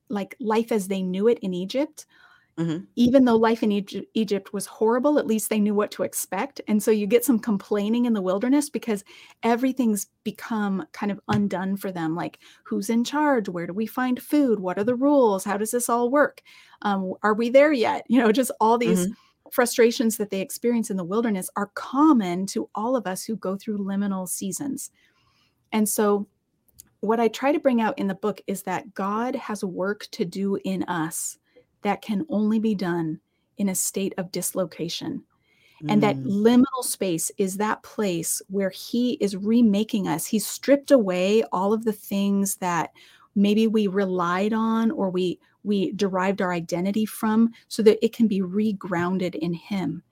like 0.08 0.34
life 0.40 0.72
as 0.72 0.88
they 0.88 1.02
knew 1.02 1.28
it 1.28 1.38
in 1.40 1.54
Egypt 1.54 2.06
Mm-hmm. 2.58 2.84
Even 2.96 3.24
though 3.24 3.36
life 3.36 3.62
in 3.62 3.70
Egypt, 3.70 4.06
Egypt 4.14 4.52
was 4.52 4.66
horrible, 4.66 5.18
at 5.18 5.28
least 5.28 5.48
they 5.48 5.60
knew 5.60 5.74
what 5.74 5.92
to 5.92 6.02
expect. 6.02 6.60
And 6.66 6.82
so 6.82 6.90
you 6.90 7.06
get 7.06 7.24
some 7.24 7.38
complaining 7.38 8.04
in 8.04 8.14
the 8.14 8.22
wilderness 8.22 8.68
because 8.68 9.04
everything's 9.44 10.08
become 10.24 10.84
kind 10.92 11.12
of 11.12 11.20
undone 11.28 11.76
for 11.76 11.92
them. 11.92 12.16
Like, 12.16 12.40
who's 12.64 12.90
in 12.90 13.04
charge? 13.04 13.48
Where 13.48 13.68
do 13.68 13.72
we 13.72 13.86
find 13.86 14.20
food? 14.20 14.58
What 14.58 14.76
are 14.76 14.84
the 14.84 14.96
rules? 14.96 15.44
How 15.44 15.56
does 15.56 15.70
this 15.70 15.88
all 15.88 16.10
work? 16.10 16.42
Um, 16.82 17.14
are 17.22 17.34
we 17.34 17.48
there 17.48 17.72
yet? 17.72 18.04
You 18.08 18.20
know, 18.20 18.32
just 18.32 18.50
all 18.60 18.76
these 18.76 19.04
mm-hmm. 19.04 19.12
frustrations 19.52 20.16
that 20.16 20.30
they 20.30 20.40
experience 20.40 20.90
in 20.90 20.96
the 20.96 21.04
wilderness 21.04 21.48
are 21.54 21.70
common 21.74 22.44
to 22.46 22.68
all 22.74 22.96
of 22.96 23.06
us 23.06 23.22
who 23.22 23.36
go 23.36 23.56
through 23.56 23.78
liminal 23.78 24.28
seasons. 24.28 24.90
And 25.70 25.88
so, 25.88 26.26
what 27.00 27.20
I 27.20 27.28
try 27.28 27.52
to 27.52 27.60
bring 27.60 27.80
out 27.80 27.98
in 27.98 28.08
the 28.08 28.14
book 28.14 28.40
is 28.46 28.62
that 28.64 28.94
God 28.94 29.34
has 29.36 29.64
work 29.64 30.06
to 30.12 30.24
do 30.24 30.58
in 30.64 30.82
us 30.84 31.38
that 31.82 32.02
can 32.02 32.26
only 32.28 32.58
be 32.58 32.74
done 32.74 33.20
in 33.56 33.68
a 33.68 33.74
state 33.74 34.14
of 34.18 34.32
dislocation. 34.32 35.22
Mm. 35.82 35.92
And 35.92 36.02
that 36.02 36.16
mm. 36.16 36.26
liminal 36.26 36.82
space 36.82 37.30
is 37.38 37.56
that 37.56 37.82
place 37.82 38.42
where 38.48 38.70
he 38.70 39.12
is 39.14 39.36
remaking 39.36 40.08
us. 40.08 40.26
He's 40.26 40.46
stripped 40.46 40.90
away 40.90 41.44
all 41.52 41.72
of 41.72 41.84
the 41.84 41.92
things 41.92 42.56
that 42.56 42.92
maybe 43.34 43.66
we 43.66 43.86
relied 43.86 44.52
on 44.52 44.90
or 44.90 45.10
we 45.10 45.38
we 45.64 45.92
derived 45.92 46.40
our 46.40 46.52
identity 46.52 47.04
from 47.04 47.50
so 47.66 47.82
that 47.82 48.02
it 48.02 48.12
can 48.12 48.26
be 48.26 48.40
regrounded 48.40 49.34
in 49.34 49.52
him. 49.52 50.02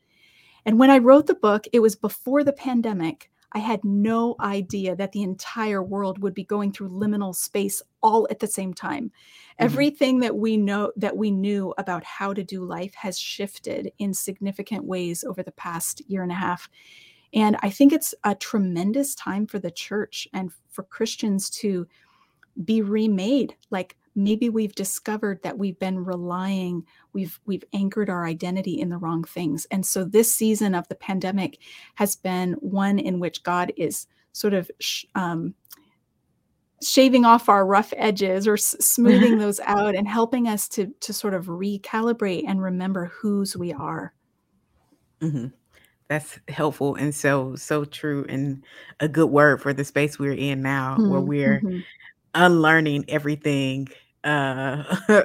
And 0.66 0.79
when 0.79 0.90
I 0.90 0.99
wrote 0.99 1.27
the 1.27 1.35
book, 1.35 1.66
it 1.72 1.81
was 1.81 1.94
before 1.94 2.44
the 2.44 2.53
pandemic. 2.53 3.31
I 3.57 3.61
had 3.61 3.83
no 3.85 4.37
idea 4.38 4.95
that 4.97 5.12
the 5.12 5.23
entire 5.23 5.83
world 5.83 6.19
would 6.19 6.35
be 6.35 6.45
going 6.45 6.73
through 6.73 6.90
liminal 6.90 7.35
space 7.35 7.81
all 8.03 8.29
at 8.31 8.40
the 8.40 8.47
same 8.47 8.75
time. 8.75 9.05
Mm-hmm. 9.05 9.64
Everything 9.64 10.21
that 10.21 10.37
we 10.37 10.59
know 10.59 10.92
that 10.95 11.16
we 11.16 11.31
knew 11.31 11.73
about 11.79 12.05
how 12.05 12.35
to 12.35 12.45
do 12.45 12.66
life 12.66 12.92
has 12.97 13.19
shifted 13.19 13.92
in 13.99 14.12
significant 14.12 14.85
ways 14.85 15.25
over 15.25 15.42
the 15.42 15.53
past 15.53 16.03
year 16.07 16.23
and 16.23 16.33
a 16.33 16.35
half. 16.35 16.69
And 17.33 17.57
I 17.62 17.71
think 17.71 17.95
it's 17.95 18.14
a 18.25 18.35
tremendous 18.35 19.14
time 19.14 19.47
for 19.47 19.59
the 19.59 19.71
church 19.71 20.29
and 20.35 20.53
for 20.71 20.83
Christians 20.83 21.49
to 21.62 21.87
be 22.62 22.83
remade. 22.83 23.57
Like 23.71 23.97
maybe 24.16 24.48
we've 24.48 24.74
discovered 24.74 25.40
that 25.42 25.59
we've 25.59 25.79
been 25.79 26.05
relying 26.05 26.83
we've 27.12 27.38
we've 27.44 27.64
anchored 27.72 28.11
our 28.11 28.26
identity 28.26 28.81
in 28.81 28.88
the 28.88 28.96
wrong 28.96 29.22
things 29.22 29.66
and 29.70 29.85
so 29.85 30.02
this 30.02 30.33
season 30.33 30.74
of 30.74 30.88
the 30.88 30.94
pandemic 30.94 31.59
has 31.94 32.16
been 32.16 32.55
one 32.55 32.98
in 32.98 33.20
which 33.20 33.42
god 33.42 33.72
is 33.76 34.07
sort 34.33 34.55
of 34.55 34.70
sh- 34.81 35.05
um, 35.14 35.55
shaving 36.83 37.24
off 37.24 37.48
our 37.48 37.64
rough 37.64 37.92
edges 37.96 38.46
or 38.46 38.55
s- 38.55 38.76
smoothing 38.81 39.38
those 39.38 39.61
out 39.61 39.94
and 39.94 40.09
helping 40.09 40.48
us 40.48 40.68
to 40.68 40.87
to 41.00 41.12
sort 41.12 41.35
of 41.35 41.46
recalibrate 41.46 42.44
and 42.46 42.62
remember 42.62 43.07
whose 43.07 43.57
we 43.57 43.72
are 43.72 44.12
mm-hmm. 45.20 45.46
that's 46.09 46.38
helpful 46.48 46.94
and 46.96 47.14
so 47.14 47.55
so 47.57 47.85
true 47.85 48.24
and 48.29 48.62
a 49.00 49.09
good 49.09 49.31
word 49.31 49.61
for 49.61 49.72
the 49.72 49.85
space 49.85 50.18
we're 50.18 50.33
in 50.33 50.62
now 50.62 50.94
mm-hmm. 50.94 51.11
where 51.11 51.20
we're 51.20 51.61
mm-hmm. 51.61 51.81
unlearning 52.35 53.05
everything 53.09 53.88
uh 54.27 54.83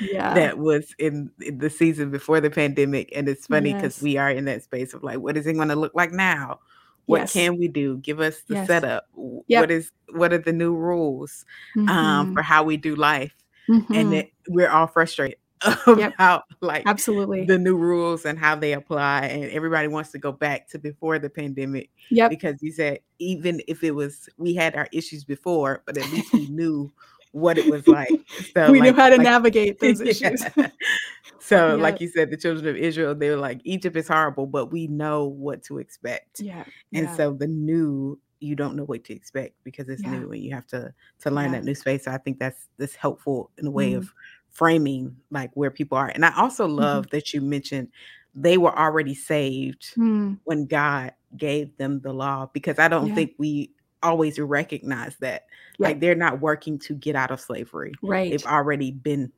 yeah 0.00 0.34
that 0.34 0.58
was 0.58 0.94
in, 0.98 1.30
in, 1.40 1.58
the 1.58 1.70
season 1.70 2.10
before 2.10 2.40
the 2.40 2.50
pandemic 2.50 3.10
and 3.14 3.28
it's 3.28 3.46
funny 3.46 3.72
because 3.72 3.96
yes. 3.98 4.02
we 4.02 4.16
are 4.16 4.30
in 4.30 4.44
that 4.44 4.62
space 4.62 4.94
of 4.94 5.02
like 5.02 5.18
what 5.18 5.36
is 5.36 5.46
it 5.46 5.54
going 5.54 5.68
to 5.68 5.76
look 5.76 5.94
like 5.94 6.12
now 6.12 6.58
what 7.06 7.22
yes. 7.22 7.32
can 7.32 7.58
we 7.58 7.68
do 7.68 7.96
give 7.98 8.20
us 8.20 8.42
the 8.42 8.54
yes. 8.54 8.66
setup 8.66 9.06
yep. 9.48 9.62
what 9.62 9.70
is 9.70 9.90
what 10.12 10.32
are 10.32 10.38
the 10.38 10.52
new 10.52 10.74
rules 10.74 11.44
um, 11.76 11.86
mm-hmm. 11.86 11.96
um, 11.96 12.34
for 12.34 12.42
how 12.42 12.62
we 12.62 12.76
do 12.76 12.94
life 12.94 13.34
mm-hmm. 13.68 13.92
and 13.92 14.14
it, 14.14 14.32
we're 14.48 14.70
all 14.70 14.86
frustrated 14.86 15.38
about 15.86 15.98
yep. 15.98 16.42
like 16.60 16.82
absolutely 16.86 17.44
the 17.44 17.58
new 17.58 17.76
rules 17.76 18.24
and 18.24 18.38
how 18.38 18.56
they 18.56 18.72
apply 18.72 19.26
and 19.26 19.44
everybody 19.52 19.86
wants 19.86 20.10
to 20.10 20.18
go 20.18 20.32
back 20.32 20.68
to 20.68 20.78
before 20.78 21.20
the 21.20 21.30
pandemic 21.30 21.88
yeah 22.10 22.28
because 22.28 22.60
you 22.60 22.72
said 22.72 22.98
even 23.20 23.60
if 23.68 23.84
it 23.84 23.92
was 23.92 24.28
we 24.38 24.54
had 24.54 24.74
our 24.74 24.88
issues 24.92 25.22
before 25.22 25.82
but 25.86 25.96
at 25.96 26.10
least 26.10 26.32
we 26.32 26.48
knew 26.48 26.92
what 27.32 27.58
it 27.58 27.70
was 27.70 27.86
like 27.88 28.10
so 28.54 28.70
we 28.70 28.80
like, 28.80 28.90
knew 28.90 29.00
how 29.00 29.08
to 29.08 29.16
like, 29.16 29.24
navigate 29.24 29.80
those 29.80 30.00
issues 30.12 30.44
so 31.38 31.76
like 31.76 32.00
you 32.00 32.08
said 32.08 32.30
the 32.30 32.36
children 32.36 32.66
of 32.68 32.76
israel 32.76 33.14
they 33.14 33.30
were 33.30 33.36
like 33.36 33.60
egypt 33.64 33.96
is 33.96 34.08
horrible 34.08 34.46
but 34.46 34.66
we 34.66 34.86
know 34.86 35.26
what 35.26 35.62
to 35.62 35.78
expect 35.78 36.40
yeah 36.40 36.64
and 36.92 37.06
yeah. 37.06 37.16
so 37.16 37.32
the 37.32 37.46
new 37.46 38.18
you 38.40 38.56
don't 38.56 38.74
know 38.74 38.84
what 38.84 39.04
to 39.04 39.14
expect 39.14 39.54
because 39.64 39.88
it's 39.88 40.02
new 40.02 40.32
and 40.32 40.42
you 40.42 40.52
have 40.52 40.66
to 40.66 40.92
to 41.18 41.30
learn 41.30 41.52
that 41.52 41.64
new 41.64 41.74
space 41.74 42.04
so 42.04 42.10
i 42.10 42.18
think 42.18 42.38
that's 42.38 42.68
that's 42.76 42.94
helpful 42.94 43.50
in 43.58 43.66
a 43.66 43.70
way 43.70 43.92
mm. 43.92 43.98
of 43.98 44.12
framing 44.52 45.16
like 45.30 45.50
where 45.54 45.70
people 45.70 45.98
are. 45.98 46.08
And 46.08 46.24
I 46.24 46.32
also 46.36 46.66
mm-hmm. 46.66 46.76
love 46.76 47.06
mm-hmm. 47.06 47.16
that 47.16 47.32
you 47.34 47.40
mentioned 47.40 47.88
they 48.34 48.56
were 48.56 48.76
already 48.78 49.14
saved 49.14 49.94
mm. 49.96 50.38
when 50.44 50.66
God 50.66 51.12
gave 51.36 51.76
them 51.76 52.00
the 52.00 52.12
law 52.12 52.48
because 52.52 52.78
I 52.78 52.88
don't 52.88 53.14
think 53.14 53.32
we 53.38 53.70
always 54.02 54.38
recognize 54.38 55.16
that 55.20 55.46
like 55.78 56.00
they're 56.00 56.14
not 56.14 56.40
working 56.40 56.78
to 56.80 56.94
get 56.94 57.16
out 57.16 57.30
of 57.30 57.40
slavery. 57.40 57.92
Right. 58.02 58.30
They've 58.30 58.46
already 58.46 58.92
been 58.92 59.32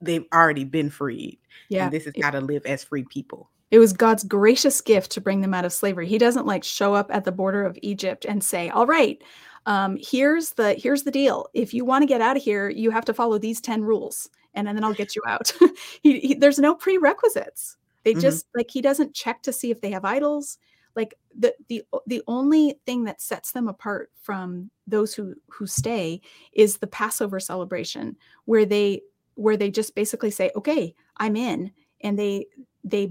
they've 0.00 0.24
already 0.32 0.64
been 0.64 0.90
freed. 0.90 1.38
Yeah. 1.68 1.84
And 1.84 1.92
this 1.92 2.06
is 2.06 2.14
how 2.22 2.30
to 2.30 2.40
live 2.40 2.64
as 2.66 2.84
free 2.84 3.04
people. 3.04 3.50
It 3.70 3.78
was 3.78 3.92
God's 3.92 4.22
gracious 4.22 4.80
gift 4.80 5.10
to 5.12 5.20
bring 5.20 5.40
them 5.40 5.54
out 5.54 5.64
of 5.64 5.72
slavery. 5.72 6.06
He 6.06 6.18
doesn't 6.18 6.46
like 6.46 6.62
show 6.62 6.94
up 6.94 7.10
at 7.10 7.24
the 7.24 7.32
border 7.32 7.64
of 7.64 7.78
Egypt 7.82 8.24
and 8.24 8.42
say, 8.42 8.68
"All 8.70 8.86
right, 8.86 9.20
um, 9.66 9.98
here's 10.00 10.52
the 10.52 10.74
here's 10.74 11.02
the 11.02 11.10
deal. 11.10 11.48
If 11.54 11.74
you 11.74 11.84
want 11.84 12.02
to 12.02 12.06
get 12.06 12.20
out 12.20 12.36
of 12.36 12.42
here, 12.42 12.68
you 12.68 12.90
have 12.90 13.04
to 13.06 13.14
follow 13.14 13.38
these 13.38 13.60
ten 13.60 13.82
rules." 13.82 14.28
and, 14.54 14.68
and 14.68 14.76
then 14.76 14.84
I'll 14.84 14.94
get 14.94 15.14
you 15.16 15.22
out. 15.26 15.52
he, 16.02 16.20
he, 16.20 16.34
there's 16.34 16.58
no 16.58 16.74
prerequisites. 16.74 17.76
They 18.04 18.12
mm-hmm. 18.12 18.20
just 18.20 18.46
like 18.54 18.70
he 18.70 18.80
doesn't 18.80 19.14
check 19.14 19.42
to 19.42 19.52
see 19.52 19.70
if 19.70 19.80
they 19.80 19.90
have 19.90 20.04
idols. 20.04 20.58
Like 20.96 21.14
the 21.36 21.54
the 21.68 21.82
the 22.06 22.22
only 22.26 22.78
thing 22.86 23.04
that 23.04 23.20
sets 23.20 23.52
them 23.52 23.68
apart 23.68 24.10
from 24.20 24.70
those 24.86 25.14
who 25.14 25.34
who 25.48 25.66
stay 25.66 26.20
is 26.52 26.76
the 26.76 26.86
Passover 26.86 27.40
celebration, 27.40 28.16
where 28.44 28.64
they 28.64 29.02
where 29.34 29.56
they 29.56 29.70
just 29.70 29.94
basically 29.94 30.30
say, 30.30 30.50
"Okay, 30.56 30.94
I'm 31.16 31.36
in," 31.36 31.72
and 32.02 32.18
they 32.18 32.46
they 32.84 33.10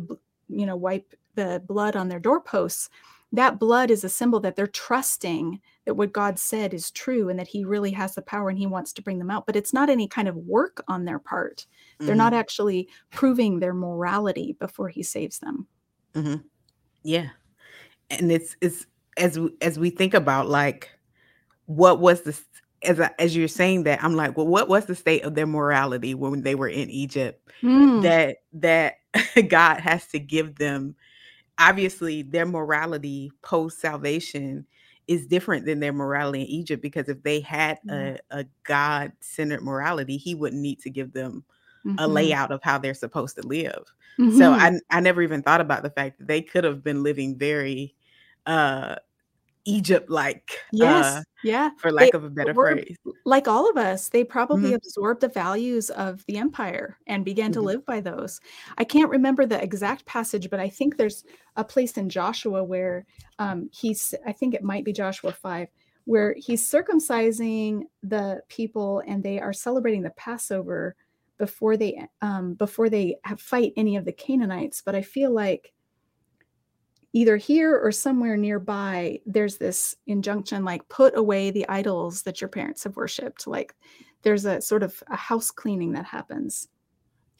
you 0.50 0.66
know 0.66 0.76
wipe 0.76 1.14
the 1.36 1.62
blood 1.68 1.96
on 1.96 2.08
their 2.08 2.20
doorposts. 2.20 2.90
That 3.34 3.60
blood 3.60 3.90
is 3.90 4.04
a 4.04 4.10
symbol 4.10 4.40
that 4.42 4.56
they're 4.56 4.68
trusting 4.68 5.60
that 5.86 5.96
what 5.96 6.14
God 6.14 6.38
said 6.38 6.74
is 6.74 6.92
true 6.92 7.30
and 7.30 7.40
that 7.40 7.48
He 7.48 7.66
really 7.66 7.92
has 7.92 8.14
the 8.14 8.22
power 8.22 8.50
and 8.50 8.60
He 8.60 8.68
wants 8.68 8.94
to 8.94 9.02
bring 9.02 9.18
them 9.18 9.32
out. 9.32 9.48
But 9.48 9.56
it's 9.56 9.74
not 9.74 9.90
any 9.90 10.08
kind 10.08 10.28
of 10.28 10.36
work 10.36 10.84
on 10.88 11.04
their 11.04 11.20
part. 11.20 11.66
Mm-hmm. 11.96 12.06
They're 12.06 12.16
not 12.16 12.34
mm-hmm. 12.34 12.40
actually 12.40 12.90
proving 13.10 13.60
their 13.60 13.74
morality 13.74 14.56
before 14.60 14.88
He 14.88 15.02
saves 15.02 15.40
them. 15.40 15.68
Mm-hmm. 16.14 16.46
Yeah, 17.02 17.30
and 18.10 18.32
it's 18.32 18.56
it's 18.62 18.86
as 19.18 19.40
as 19.62 19.80
we 19.80 19.90
think 19.90 20.14
about 20.14 20.48
like 20.48 20.90
what 21.66 22.00
was 22.00 22.22
the 22.22 22.40
as 22.84 23.00
I, 23.00 23.12
as 23.18 23.36
you're 23.36 23.48
saying 23.48 23.84
that 23.84 24.04
I'm 24.04 24.16
like, 24.16 24.36
well, 24.36 24.48
what 24.48 24.68
was 24.68 24.86
the 24.86 24.96
state 24.96 25.24
of 25.24 25.36
their 25.36 25.48
morality 25.48 26.14
when 26.14 26.44
they 26.44 26.56
were 26.56 26.68
in 26.68 26.90
Egypt? 26.90 27.50
Mm. 27.62 28.02
That 28.02 28.38
that 28.54 28.96
God 29.48 29.80
has 29.80 30.08
to 30.08 30.20
give 30.20 30.56
them 30.56 30.96
obviously 31.60 32.24
their 32.24 32.46
morality 32.46 33.32
post 33.42 33.80
salvation 33.80 34.66
is 35.08 35.28
different 35.28 35.66
than 35.66 35.80
their 35.80 35.94
morality 35.94 36.42
in 36.42 36.48
Egypt 36.48 36.82
because 36.82 37.10
if 37.10 37.22
they 37.24 37.42
had 37.42 37.78
a, 37.90 38.18
a 38.32 38.46
God 38.64 39.12
centered 39.20 39.62
morality, 39.62 40.18
he 40.18 40.34
wouldn't 40.34 40.62
need 40.62 40.80
to 40.80 40.90
give 40.90 41.14
them 41.14 41.44
mm-hmm. 41.86 42.00
a 42.00 42.08
layout 42.08 42.52
of 42.52 42.62
how 42.64 42.78
they're 42.78 42.94
supposed 42.94 43.36
to 43.38 43.48
live. 43.48 43.94
Mm-hmm. 44.20 44.38
So 44.38 44.52
I, 44.52 44.80
I 44.90 45.00
never 45.00 45.22
even 45.22 45.42
thought 45.42 45.62
about 45.62 45.84
the 45.84 45.90
fact 45.90 46.20
that 46.20 46.28
they 46.28 46.42
could 46.42 46.64
have 46.64 46.84
been 46.84 47.04
living 47.04 47.38
very 47.38 47.96
uh 48.46 48.96
Egypt 49.66 50.10
like. 50.10 50.60
Yes. 50.72 51.06
Uh, 51.06 51.24
yeah. 51.44 51.70
For 51.78 51.92
lack 51.92 52.12
they 52.12 52.18
of 52.18 52.24
a 52.24 52.30
better 52.30 52.54
were, 52.54 52.72
phrase. 52.72 52.98
Like 53.26 53.48
all 53.48 53.70
of 53.70 53.78
us, 53.78 54.10
they 54.10 54.24
probably 54.24 54.72
mm-hmm. 54.72 54.76
absorbed 54.76 55.22
the 55.22 55.30
values 55.30 55.90
of 55.92 56.26
the 56.26 56.38
empire 56.38 56.98
and 57.08 57.24
began 57.24 57.52
mm-hmm. 57.52 57.62
to 57.62 57.62
live 57.62 57.86
by 57.86 58.02
those. 58.02 58.40
I 58.78 58.84
can't 58.84 59.10
remember 59.10 59.46
the 59.46 59.62
exact 59.62 60.06
passage, 60.06 60.50
but 60.50 60.60
I 60.60 60.70
think 60.70 60.98
there's 60.98 61.24
a 61.56 61.64
place 61.64 61.98
in 61.98 62.10
Joshua 62.10 62.64
where 62.64 63.06
um, 63.40 63.70
he's, 63.72 64.14
I 64.26 64.32
think 64.32 64.54
it 64.54 64.64
might 64.64 64.86
be 64.86 64.94
Joshua 64.94 65.32
5, 65.32 65.68
where 66.06 66.36
he's 66.38 66.70
circumcising 66.70 67.84
the 68.02 68.42
people 68.50 69.02
and 69.08 69.24
they 69.24 69.40
are 69.40 69.54
celebrating 69.54 70.04
the 70.04 70.12
Passover 70.12 70.96
before 71.44 71.76
they 71.76 72.08
um, 72.22 72.54
before 72.54 72.90
they 72.90 73.18
have 73.26 73.42
fight 73.42 73.74
any 73.76 73.98
of 73.98 74.06
the 74.06 74.14
Canaanites. 74.14 74.82
But 74.82 74.96
I 74.96 75.02
feel 75.02 75.30
like 75.30 75.74
either 77.12 77.36
here 77.36 77.78
or 77.78 77.92
somewhere 77.92 78.38
nearby 78.38 79.20
there's 79.26 79.58
this 79.58 79.96
injunction 80.08 80.64
like 80.64 80.88
put 80.88 81.18
away 81.18 81.52
the 81.52 81.68
idols 81.68 82.24
that 82.24 82.40
your 82.40 82.48
parents 82.48 82.84
have 82.86 82.96
worshipped 82.96 83.46
like 83.46 83.76
there's 84.24 84.46
a 84.46 84.62
sort 84.62 84.84
of 84.84 85.04
a 85.08 85.16
house 85.16 85.52
cleaning 85.52 85.92
that 85.92 86.06
happens 86.06 86.70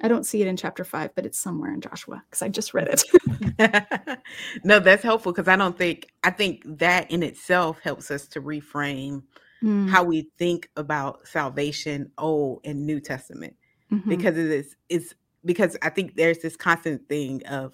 i 0.02 0.08
don't 0.08 0.26
see 0.26 0.42
it 0.42 0.48
in 0.48 0.58
chapter 0.58 0.84
5 0.84 1.16
but 1.16 1.26
it's 1.26 1.40
somewhere 1.40 1.74
in 1.74 1.82
joshua 1.82 2.22
because 2.30 2.42
i 2.42 2.50
just 2.50 2.74
read 2.74 2.88
it 2.88 4.20
no 4.64 4.80
that's 4.80 5.02
helpful 5.02 5.32
because 5.32 5.48
i 5.48 5.56
don't 5.56 5.78
think 5.78 6.12
i 6.24 6.30
think 6.30 6.62
that 6.66 7.10
in 7.10 7.24
itself 7.24 7.80
helps 7.80 8.12
us 8.12 8.28
to 8.28 8.42
reframe 8.42 9.24
mm. 9.64 9.90
how 9.90 10.04
we 10.04 10.30
think 10.38 10.70
about 10.76 11.28
salvation 11.28 12.12
old 12.20 12.60
and 12.64 12.86
new 12.86 13.00
testament 13.00 13.56
mm-hmm. 13.94 14.10
because 14.10 14.38
it 14.38 14.48
is 14.48 14.76
it's 14.90 15.14
because 15.46 15.78
i 15.82 15.90
think 15.90 16.16
there's 16.16 16.40
this 16.40 16.56
constant 16.56 17.08
thing 17.08 17.46
of 17.48 17.74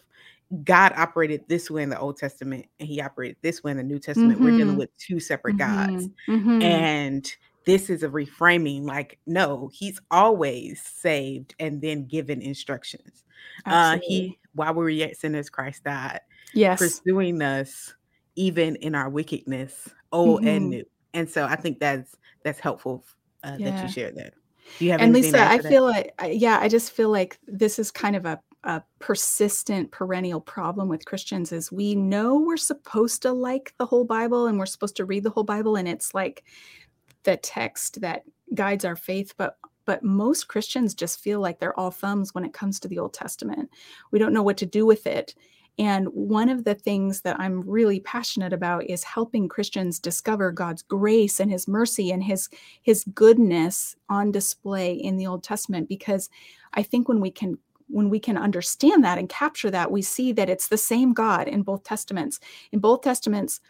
God 0.63 0.93
operated 0.95 1.43
this 1.47 1.69
way 1.69 1.84
in 1.84 1.89
the 1.89 1.99
Old 1.99 2.17
Testament 2.17 2.65
and 2.79 2.88
he 2.89 3.01
operated 3.01 3.38
this 3.41 3.63
way 3.63 3.71
in 3.71 3.77
the 3.77 3.84
New 3.84 3.99
Testament. 3.99 4.34
Mm-hmm. 4.34 4.43
We're 4.43 4.51
dealing 4.51 4.67
mm-hmm. 4.69 4.77
with 4.77 4.97
two 4.97 5.19
separate 5.19 5.58
mm-hmm. 5.58 5.93
gods. 5.93 6.10
Mm-hmm. 6.27 6.62
And 6.63 7.32
this 7.65 7.89
is 7.89 8.01
a 8.01 8.10
reframing 8.10 8.84
like, 8.84 9.19
no, 9.27 9.69
he's 9.71 10.01
always 10.10 10.82
saved 10.82 11.53
and 11.60 11.82
then 11.82 12.08
given 12.08 12.41
instructions. 12.41 13.23
Uh, 13.65 13.99
he, 14.01 14.39
while 14.55 14.73
we 14.73 14.84
were 14.84 14.89
yet 14.89 15.17
sinners, 15.17 15.49
Christ 15.49 15.84
died. 15.84 16.21
Yes. 16.53 16.79
Pursuing 16.79 17.41
us 17.43 17.93
even 18.36 18.75
in 18.77 18.95
our 18.95 19.10
wickedness, 19.10 19.89
old 20.12 20.43
and 20.45 20.62
mm-hmm. 20.62 20.69
new. 20.69 20.86
And 21.13 21.29
so 21.29 21.45
I 21.45 21.55
think 21.58 21.79
that's 21.79 22.15
that's 22.43 22.60
helpful 22.60 23.03
uh, 23.43 23.58
yeah. 23.60 23.71
that 23.71 23.84
you 23.84 23.91
shared 23.91 24.15
that. 24.15 24.34
You 24.79 24.91
have 24.91 25.01
and 25.01 25.13
Lisa, 25.13 25.41
I 25.41 25.60
feel 25.60 25.84
like, 25.84 26.13
yeah, 26.27 26.60
I 26.62 26.69
just 26.69 26.91
feel 26.91 27.10
like 27.10 27.39
this 27.47 27.79
is 27.79 27.91
kind 27.91 28.15
of 28.15 28.25
a 28.25 28.39
a 28.65 28.84
persistent 28.99 29.89
perennial 29.91 30.41
problem 30.41 30.89
with 30.89 31.05
Christians 31.05 31.53
is 31.53 31.71
we 31.71 31.95
know 31.95 32.36
we're 32.36 32.58
supposed 32.58 33.21
to 33.21 33.32
like 33.32 33.73
the 33.77 33.86
whole 33.86 34.03
Bible 34.03 34.47
and 34.47 34.60
we're 34.60 34.65
supposed 34.65 34.97
to 34.97 35.05
read 35.05 35.23
the 35.23 35.29
whole 35.29 35.45
Bible 35.45 35.77
and 35.77 35.88
it's 35.88 36.13
like 36.13 36.43
the 37.23 37.38
text 37.38 38.01
that 38.01 38.23
guides 38.53 38.84
our 38.84 38.97
faith 38.97 39.34
but 39.38 39.58
but 39.86 40.03
most 40.03 40.49
Christians 40.49 40.93
just 40.93 41.19
feel 41.19 41.39
like 41.39 41.58
they're 41.58 41.79
all 41.79 41.89
thumbs 41.89 42.36
when 42.36 42.45
it 42.45 42.53
comes 42.53 42.79
to 42.79 42.88
the 42.88 42.99
Old 42.99 43.13
Testament. 43.13 43.71
We 44.12 44.19
don't 44.19 44.34
know 44.34 44.43
what 44.43 44.58
to 44.58 44.67
do 44.67 44.86
with 44.86 45.08
it. 45.08 45.34
And 45.80 46.10
one 46.10 46.50
of 46.50 46.65
the 46.65 46.76
things 46.76 47.22
that 47.22 47.39
I'm 47.39 47.62
really 47.62 48.02
passionate 48.02 48.52
about 48.52 48.84
is 48.89 49.06
helping 49.06 49.48
Christians 49.48 49.98
discover 49.98 50.52
God's 50.52 50.82
grace 50.82 51.39
and 51.39 51.50
his 51.50 51.70
mercy 51.70 52.12
and 52.12 52.22
his 52.22 52.50
his 52.82 53.06
goodness 53.15 53.96
on 54.10 54.34
display 54.34 54.94
in 54.94 55.15
the 55.15 55.26
Old 55.26 55.42
Testament 55.42 55.88
because 55.88 56.30
I 56.74 56.84
think 56.84 57.08
when 57.08 57.22
we 57.22 57.32
can 57.32 57.58
when 57.88 58.10
we 58.10 58.20
can 58.20 58.38
understand 58.38 59.06
that 59.06 59.18
and 59.18 59.30
capture 59.30 59.72
that, 59.72 59.89
we 59.89 60.02
see 60.02 60.34
that 60.34 60.50
it's 60.50 60.68
the 60.68 60.78
same 60.78 61.13
God 61.13 61.48
in 61.48 61.63
both 61.63 61.84
testaments. 61.84 62.42
In 62.74 62.80
both 62.80 63.02
testaments, 63.02 63.62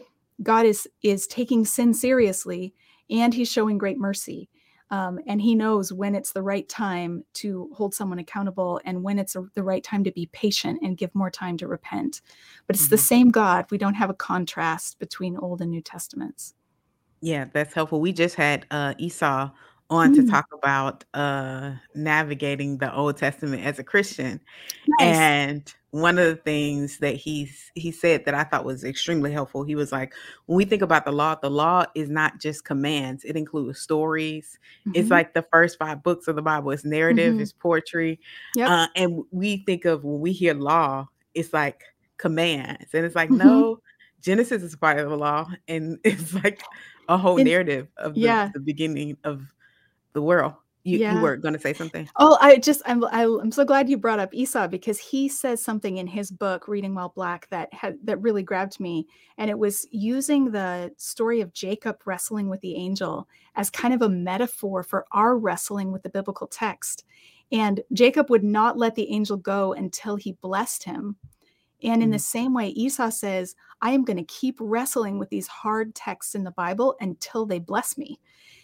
God 0.42 0.66
is 0.66 0.90
is 1.04 1.28
taking 1.28 1.64
sin 1.64 1.94
seriously 1.94 2.74
and 3.12 3.36
he's 3.36 3.52
showing 3.52 3.78
great 3.78 4.00
mercy. 4.00 4.50
Um, 4.92 5.20
and 5.28 5.42
he 5.42 5.54
knows 5.54 5.94
when 5.94 6.16
it's 6.16 6.32
the 6.32 6.42
right 6.42 6.68
time 6.68 7.24
to 7.36 7.70
hold 7.74 7.94
someone 7.94 8.20
accountable 8.20 8.82
and 8.86 9.04
when 9.04 9.20
it's 9.20 9.36
a, 9.36 9.46
the 9.54 9.64
right 9.64 9.84
time 9.84 10.04
to 10.04 10.12
be 10.12 10.28
patient 10.32 10.80
and 10.82 10.98
give 10.98 11.14
more 11.14 11.30
time 11.30 11.58
to 11.58 11.68
repent. 11.68 12.22
But 12.66 12.76
it's 12.76 12.86
mm-hmm. 12.86 12.96
the 12.96 12.98
same 12.98 13.30
God. 13.30 13.66
We 13.70 13.78
don't 13.78 13.94
have 13.94 14.10
a 14.10 14.16
contrast 14.16 14.98
between 15.00 15.38
Old 15.38 15.62
and 15.62 15.70
New 15.70 15.82
Testaments. 15.82 16.56
Yeah, 17.22 17.46
that's 17.52 17.74
helpful. 17.74 18.02
We 18.02 18.14
just 18.14 18.36
had 18.36 18.66
uh, 18.72 18.94
Esau 18.98 19.52
on 19.90 20.14
mm. 20.14 20.16
to 20.16 20.28
talk 20.28 20.46
about 20.54 21.04
uh, 21.14 21.72
navigating 21.96 22.78
the 22.78 22.94
Old 22.94 23.18
Testament 23.18 23.64
as 23.66 23.80
a 23.80 23.84
Christian. 23.84 24.40
Nice. 25.00 25.18
And 25.18 25.74
one 25.92 26.20
of 26.20 26.26
the 26.26 26.36
things 26.36 27.00
that 27.00 27.16
he's 27.16 27.72
he 27.74 27.92
said 27.92 28.26
that 28.26 28.36
I 28.36 28.44
thought 28.44 28.66
was 28.66 28.84
extremely 28.84 29.32
helpful. 29.32 29.64
He 29.64 29.76
was 29.76 29.92
like, 29.92 30.14
when 30.46 30.58
we 30.58 30.66
think 30.66 30.84
about 30.84 31.06
the 31.06 31.12
law, 31.12 31.36
the 31.36 31.50
law 31.50 31.86
is 31.96 32.10
not 32.10 32.40
just 32.40 32.66
commands; 32.66 33.24
it 33.24 33.36
includes 33.36 33.80
stories. 33.80 34.60
Mm-hmm. 34.88 35.00
It's 35.00 35.10
like 35.10 35.34
the 35.34 35.46
first 35.52 35.80
five 35.80 36.04
books 36.04 36.28
of 36.28 36.36
the 36.36 36.44
Bible. 36.44 36.72
It's 36.72 36.86
narrative, 36.86 37.34
mm-hmm. 37.34 37.42
it's 37.42 37.54
poetry, 37.54 38.20
yep. 38.56 38.70
uh, 38.70 38.88
and 38.96 39.24
we 39.32 39.64
think 39.66 39.86
of 39.86 40.04
when 40.04 40.20
we 40.20 40.32
hear 40.32 40.54
law, 40.54 41.08
it's 41.34 41.54
like 41.54 41.84
commands, 42.18 42.94
and 42.94 43.06
it's 43.06 43.16
like 43.16 43.30
mm-hmm. 43.30 43.48
no. 43.48 43.82
Genesis 44.22 44.62
is 44.64 44.76
part 44.76 45.00
of 45.00 45.10
the 45.10 45.16
law, 45.16 45.50
and 45.70 45.98
it's 46.04 46.34
like 46.34 46.62
a 47.08 47.18
whole 47.18 47.38
narrative 47.38 47.88
of 47.96 48.16
the, 48.16 48.20
yeah. 48.20 48.50
the 48.54 48.60
beginning 48.60 49.16
of 49.24 49.42
the 50.14 50.22
world. 50.22 50.54
You, 50.84 50.98
yeah. 50.98 51.16
you 51.16 51.22
were 51.22 51.36
going 51.36 51.54
to 51.54 51.60
say 51.60 51.74
something. 51.74 52.10
Oh, 52.16 52.38
I 52.40 52.58
just 52.58 52.82
I'm 52.86 53.04
I, 53.06 53.24
am 53.24 53.40
i 53.40 53.44
am 53.44 53.52
so 53.52 53.66
glad 53.66 53.90
you 53.90 53.98
brought 53.98 54.20
up 54.20 54.34
Esau 54.34 54.68
because 54.68 54.98
he 54.98 55.28
says 55.28 55.62
something 55.62 55.98
in 55.98 56.08
his 56.08 56.32
book 56.32 56.68
Reading 56.70 56.96
While 56.96 57.10
Black 57.10 57.50
that 57.50 57.74
had 57.74 57.98
that 58.06 58.22
really 58.22 58.44
grabbed 58.44 58.80
me, 58.80 59.06
and 59.38 59.50
it 59.50 59.60
was 59.60 59.86
using 59.92 60.52
the 60.52 60.92
story 60.96 61.42
of 61.42 61.54
Jacob 61.54 61.98
wrestling 62.06 62.48
with 62.48 62.62
the 62.62 62.76
angel 62.76 63.28
as 63.56 63.70
kind 63.70 63.94
of 63.94 64.02
a 64.02 64.10
metaphor 64.10 64.82
for 64.82 65.06
our 65.12 65.38
wrestling 65.38 65.92
with 65.92 66.04
the 66.04 66.10
biblical 66.10 66.48
text. 66.48 67.04
And 67.52 67.82
Jacob 67.92 68.30
would 68.30 68.44
not 68.44 68.78
let 68.78 68.96
the 68.96 69.12
angel 69.12 69.36
go 69.36 69.74
until 69.74 70.16
he 70.16 70.34
blessed 70.34 70.84
him. 70.84 71.18
And 71.82 72.04
in 72.04 72.10
mm 72.10 72.14
the 72.14 72.20
same 72.20 72.54
way, 72.54 72.70
Esau 72.70 73.10
says, 73.10 73.56
I 73.82 73.92
am 73.92 74.04
going 74.04 74.18
to 74.18 74.24
keep 74.24 74.58
wrestling 74.60 75.18
with 75.18 75.30
these 75.30 75.48
hard 75.48 75.96
texts 75.96 76.36
in 76.36 76.44
the 76.44 76.52
Bible 76.52 76.96
until 77.00 77.46
they 77.46 77.60
bless 77.60 77.98
me. 77.98 78.20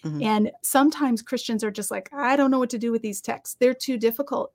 Mm-hmm. 0.05 0.23
And 0.23 0.51
sometimes 0.61 1.21
Christians 1.21 1.63
are 1.63 1.71
just 1.71 1.89
like, 1.89 2.09
I 2.13 2.35
don't 2.35 2.51
know 2.51 2.59
what 2.59 2.69
to 2.69 2.77
do 2.77 2.91
with 2.91 3.01
these 3.01 3.21
texts. 3.21 3.57
They're 3.59 3.73
too 3.73 3.97
difficult. 3.97 4.53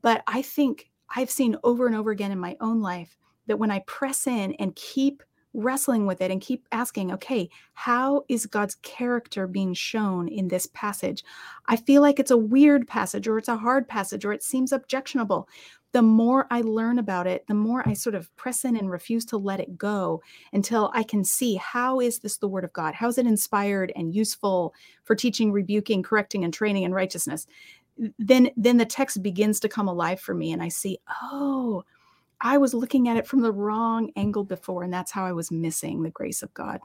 But 0.00 0.22
I 0.26 0.42
think 0.42 0.90
I've 1.14 1.30
seen 1.30 1.56
over 1.62 1.86
and 1.86 1.94
over 1.94 2.10
again 2.10 2.32
in 2.32 2.38
my 2.38 2.56
own 2.60 2.80
life 2.80 3.16
that 3.46 3.58
when 3.58 3.70
I 3.70 3.80
press 3.80 4.26
in 4.26 4.52
and 4.54 4.74
keep 4.74 5.22
wrestling 5.52 6.06
with 6.06 6.20
it 6.20 6.30
and 6.30 6.40
keep 6.40 6.66
asking, 6.72 7.12
okay, 7.12 7.48
how 7.72 8.24
is 8.28 8.46
God's 8.46 8.74
character 8.76 9.46
being 9.46 9.72
shown 9.72 10.28
in 10.28 10.48
this 10.48 10.66
passage? 10.68 11.24
I 11.66 11.76
feel 11.76 12.02
like 12.02 12.18
it's 12.18 12.30
a 12.30 12.36
weird 12.36 12.86
passage 12.86 13.26
or 13.26 13.38
it's 13.38 13.48
a 13.48 13.56
hard 13.56 13.88
passage 13.88 14.24
or 14.24 14.32
it 14.32 14.42
seems 14.42 14.72
objectionable 14.72 15.48
the 15.92 16.02
more 16.02 16.46
I 16.50 16.60
learn 16.60 16.98
about 16.98 17.26
it, 17.26 17.46
the 17.46 17.54
more 17.54 17.82
I 17.88 17.94
sort 17.94 18.14
of 18.14 18.34
press 18.36 18.64
in 18.64 18.76
and 18.76 18.90
refuse 18.90 19.24
to 19.26 19.38
let 19.38 19.60
it 19.60 19.78
go 19.78 20.22
until 20.52 20.90
I 20.94 21.02
can 21.02 21.24
see 21.24 21.54
how 21.54 22.00
is 22.00 22.18
this 22.18 22.36
the 22.36 22.48
word 22.48 22.64
of 22.64 22.72
God? 22.72 22.94
How 22.94 23.08
is 23.08 23.18
it 23.18 23.26
inspired 23.26 23.92
and 23.96 24.14
useful 24.14 24.74
for 25.04 25.14
teaching, 25.14 25.52
rebuking, 25.52 26.02
correcting, 26.02 26.44
and 26.44 26.52
training 26.52 26.82
in 26.82 26.92
righteousness? 26.92 27.46
Then, 28.18 28.50
then 28.56 28.76
the 28.76 28.84
text 28.84 29.22
begins 29.22 29.58
to 29.60 29.70
come 29.70 29.88
alive 29.88 30.20
for 30.20 30.34
me, 30.34 30.52
and 30.52 30.62
I 30.62 30.68
see, 30.68 30.98
oh, 31.22 31.82
I 32.40 32.58
was 32.58 32.74
looking 32.74 33.08
at 33.08 33.16
it 33.16 33.26
from 33.26 33.40
the 33.40 33.52
wrong 33.52 34.10
angle 34.16 34.44
before, 34.44 34.82
and 34.82 34.92
that's 34.92 35.12
how 35.12 35.24
I 35.24 35.32
was 35.32 35.50
missing 35.50 36.02
the 36.02 36.10
grace 36.10 36.42
of 36.42 36.52
God. 36.52 36.80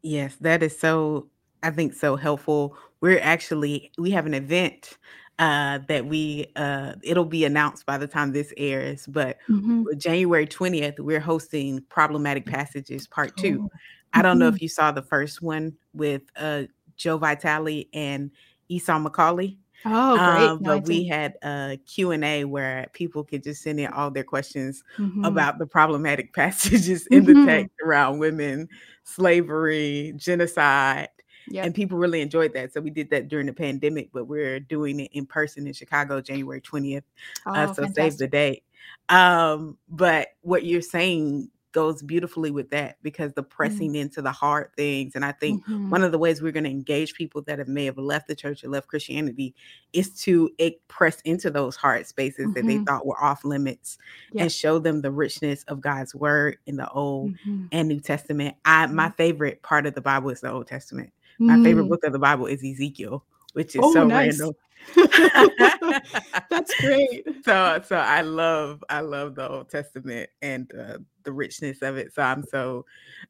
Yes, 0.00 0.36
that 0.36 0.62
is 0.62 0.78
so, 0.78 1.28
I 1.62 1.70
think, 1.70 1.92
so 1.92 2.16
helpful. 2.16 2.76
We're 3.02 3.20
actually, 3.20 3.92
we 3.98 4.12
have 4.12 4.24
an 4.24 4.34
event 4.34 4.96
uh, 5.38 5.80
that 5.88 6.06
we 6.06 6.46
uh, 6.56 6.94
it'll 7.02 7.24
be 7.24 7.44
announced 7.44 7.86
by 7.86 7.98
the 7.98 8.06
time 8.06 8.32
this 8.32 8.52
airs. 8.56 9.06
But 9.06 9.38
mm-hmm. 9.48 9.84
January 9.96 10.46
20th, 10.46 11.00
we're 11.00 11.20
hosting 11.20 11.82
Problematic 11.88 12.46
Passages 12.46 13.06
Part 13.06 13.36
Two. 13.36 13.68
Oh. 13.72 13.78
I 14.12 14.22
don't 14.22 14.38
know 14.38 14.46
mm-hmm. 14.46 14.56
if 14.56 14.62
you 14.62 14.68
saw 14.68 14.92
the 14.92 15.02
first 15.02 15.42
one 15.42 15.74
with 15.92 16.22
uh, 16.36 16.64
Jo 16.96 17.18
Vitale 17.18 17.88
and 17.92 18.30
Esau 18.68 18.98
McCaulley. 18.98 19.58
Oh, 19.86 20.16
great! 20.16 20.48
Um, 20.48 20.58
but 20.62 20.86
we 20.86 21.04
had 21.04 21.34
a 21.42 21.78
Q 21.84 22.12
and 22.12 22.24
A 22.24 22.44
where 22.44 22.86
people 22.94 23.22
could 23.22 23.42
just 23.42 23.62
send 23.62 23.78
in 23.80 23.88
all 23.88 24.10
their 24.10 24.24
questions 24.24 24.82
mm-hmm. 24.96 25.24
about 25.24 25.58
the 25.58 25.66
problematic 25.66 26.32
passages 26.34 27.06
in 27.08 27.24
the 27.24 27.32
mm-hmm. 27.32 27.46
text 27.46 27.74
around 27.84 28.18
women, 28.18 28.68
slavery, 29.02 30.14
genocide, 30.16 31.08
Yep. 31.48 31.64
And 31.64 31.74
people 31.74 31.98
really 31.98 32.20
enjoyed 32.20 32.54
that. 32.54 32.72
So 32.72 32.80
we 32.80 32.90
did 32.90 33.10
that 33.10 33.28
during 33.28 33.46
the 33.46 33.52
pandemic, 33.52 34.10
but 34.12 34.26
we're 34.26 34.60
doing 34.60 35.00
it 35.00 35.10
in 35.12 35.26
person 35.26 35.66
in 35.66 35.72
Chicago, 35.72 36.20
January 36.20 36.60
20th. 36.60 36.98
Uh, 36.98 37.00
oh, 37.46 37.52
uh, 37.52 37.66
so 37.68 37.82
fantastic. 37.82 37.96
save 37.96 38.18
the 38.18 38.28
date. 38.28 38.64
Um, 39.08 39.78
but 39.88 40.28
what 40.42 40.64
you're 40.64 40.82
saying 40.82 41.50
goes 41.74 42.02
beautifully 42.02 42.52
with 42.52 42.70
that 42.70 42.96
because 43.02 43.34
the 43.34 43.42
mm-hmm. 43.42 43.50
pressing 43.50 43.88
mm-hmm. 43.90 44.02
into 44.02 44.22
the 44.22 44.30
hard 44.30 44.70
things. 44.76 45.16
And 45.16 45.24
I 45.24 45.32
think 45.32 45.62
mm-hmm. 45.64 45.90
one 45.90 46.02
of 46.02 46.12
the 46.12 46.18
ways 46.18 46.40
we're 46.40 46.52
going 46.52 46.64
to 46.64 46.70
engage 46.70 47.14
people 47.14 47.42
that 47.42 47.58
have, 47.58 47.68
may 47.68 47.84
have 47.84 47.98
left 47.98 48.28
the 48.28 48.36
church 48.36 48.64
or 48.64 48.68
left 48.68 48.86
Christianity 48.86 49.54
is 49.92 50.10
to 50.22 50.50
press 50.88 51.20
into 51.22 51.50
those 51.50 51.76
hard 51.76 52.06
spaces 52.06 52.46
mm-hmm. 52.46 52.52
that 52.54 52.66
they 52.66 52.76
mm-hmm. 52.76 52.84
thought 52.84 53.04
were 53.04 53.22
off 53.22 53.44
limits 53.44 53.98
and 54.38 54.50
show 54.50 54.78
them 54.78 55.02
the 55.02 55.10
richness 55.10 55.64
of 55.64 55.80
God's 55.80 56.14
word 56.14 56.56
in 56.66 56.76
the 56.76 56.88
Old 56.88 57.32
mm-hmm. 57.32 57.66
and 57.72 57.88
New 57.88 58.00
Testament. 58.00 58.54
I 58.64 58.86
my 58.86 59.10
favorite 59.10 59.62
part 59.62 59.86
of 59.86 59.94
the 59.94 60.00
Bible 60.00 60.30
is 60.30 60.40
the 60.40 60.52
Old 60.52 60.68
Testament. 60.68 61.12
My 61.38 61.56
mm. 61.56 61.64
favorite 61.64 61.88
book 61.88 62.04
of 62.04 62.12
the 62.12 62.18
Bible 62.18 62.46
is 62.46 62.62
Ezekiel, 62.64 63.24
which 63.52 63.74
is 63.74 63.80
oh, 63.82 63.92
so 63.92 64.06
nice. 64.06 64.40
random. 64.40 64.54
That's 66.50 66.74
great. 66.80 67.26
So, 67.44 67.82
so 67.84 67.96
I 67.96 68.20
love, 68.20 68.84
I 68.88 69.00
love 69.00 69.34
the 69.34 69.48
Old 69.48 69.70
Testament 69.70 70.30
and 70.42 70.70
uh, 70.74 70.98
the 71.22 71.32
richness 71.32 71.82
of 71.82 71.96
it. 71.96 72.14
So 72.14 72.22
I'm 72.22 72.44
so 72.44 72.84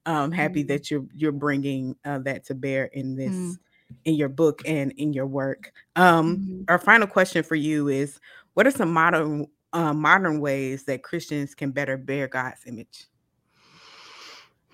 um, 0.06 0.32
happy 0.32 0.64
mm. 0.64 0.68
that 0.68 0.90
you're 0.90 1.06
you're 1.14 1.32
bringing 1.32 1.96
uh, 2.04 2.18
that 2.20 2.44
to 2.46 2.54
bear 2.54 2.86
in 2.86 3.16
this, 3.16 3.32
mm. 3.32 3.58
in 4.04 4.14
your 4.14 4.28
book 4.28 4.62
and 4.66 4.92
in 4.92 5.12
your 5.12 5.26
work. 5.26 5.72
Um, 5.96 6.36
mm-hmm. 6.36 6.62
Our 6.68 6.78
final 6.78 7.06
question 7.06 7.42
for 7.42 7.54
you 7.54 7.88
is: 7.88 8.20
What 8.54 8.66
are 8.66 8.72
some 8.72 8.92
modern 8.92 9.46
uh, 9.72 9.92
modern 9.92 10.40
ways 10.40 10.84
that 10.84 11.02
Christians 11.02 11.54
can 11.54 11.70
better 11.70 11.96
bear 11.96 12.28
God's 12.28 12.60
image? 12.66 13.06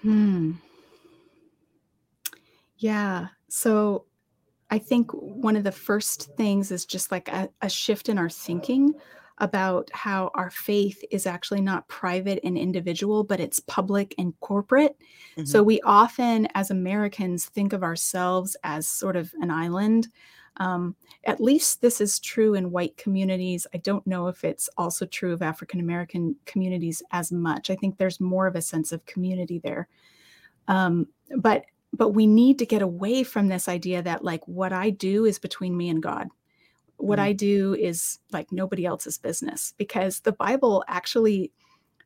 Hmm. 0.03 0.53
Yeah. 2.81 3.29
So 3.49 4.07
I 4.71 4.79
think 4.79 5.11
one 5.13 5.55
of 5.55 5.65
the 5.65 5.73
first 5.73 6.35
things 6.37 6.71
is 6.71 6.87
just 6.87 7.13
like 7.13 7.29
a, 7.29 7.51
a, 7.61 7.69
shift 7.69 8.09
in 8.09 8.17
our 8.17 8.31
thinking 8.31 8.95
about 9.39 9.91
how 9.93 10.31
our 10.35 10.51
faith 10.51 11.05
is 11.11 11.27
actually 11.27 11.61
not 11.61 11.89
private 11.89 12.41
and 12.43 12.57
individual, 12.57 13.23
but 13.23 13.39
it's 13.39 13.61
public 13.61 14.15
and 14.17 14.39
corporate. 14.41 14.97
Mm-hmm. 15.37 15.45
So 15.45 15.63
we 15.63 15.81
often, 15.83 16.49
as 16.55 16.71
Americans, 16.71 17.47
think 17.47 17.75
of 17.75 17.83
ourselves 17.83 18.57
as 18.65 18.87
sort 18.87 19.17
of 19.17 19.31
an 19.41 19.51
island. 19.51 20.09
Um, 20.57 20.97
at 21.25 21.41
least 21.41 21.83
this 21.83 22.01
is 22.01 22.19
true 22.19 22.55
in 22.55 22.71
white 22.71 22.97
communities. 22.97 23.67
I 23.75 23.79
don't 23.79 24.07
know 24.07 24.29
if 24.29 24.43
it's 24.43 24.71
also 24.79 25.05
true 25.05 25.35
of 25.35 25.43
African 25.43 25.81
American 25.81 26.35
communities 26.47 27.03
as 27.11 27.31
much. 27.31 27.69
I 27.69 27.77
think 27.77 27.99
there's 27.99 28.21
more 28.21 28.47
of 28.47 28.57
a 28.57 28.63
sense 28.63 28.91
of 28.91 29.05
community 29.05 29.59
there. 29.59 29.89
Um, 30.69 31.09
but 31.37 31.65
but 31.93 32.11
we 32.11 32.27
need 32.27 32.59
to 32.59 32.67
get 32.67 32.83
away 32.83 33.23
from 33.23 33.49
this 33.49 33.69
idea 33.69 34.03
that 34.03 34.25
like 34.25 34.47
what 34.47 34.73
I 34.73 34.91
do 34.91 35.25
is 35.25 35.39
between 35.39 35.77
me 35.77 35.89
and 35.89 36.03
God. 36.03 36.29
What 36.97 37.19
mm. 37.19 37.23
I 37.23 37.33
do 37.33 37.75
is 37.75 38.19
like 38.33 38.53
nobody 38.53 38.87
else's 38.87 39.19
business 39.19 39.75
because 39.77 40.21
the 40.21 40.33
Bible 40.33 40.85
actually 40.89 41.53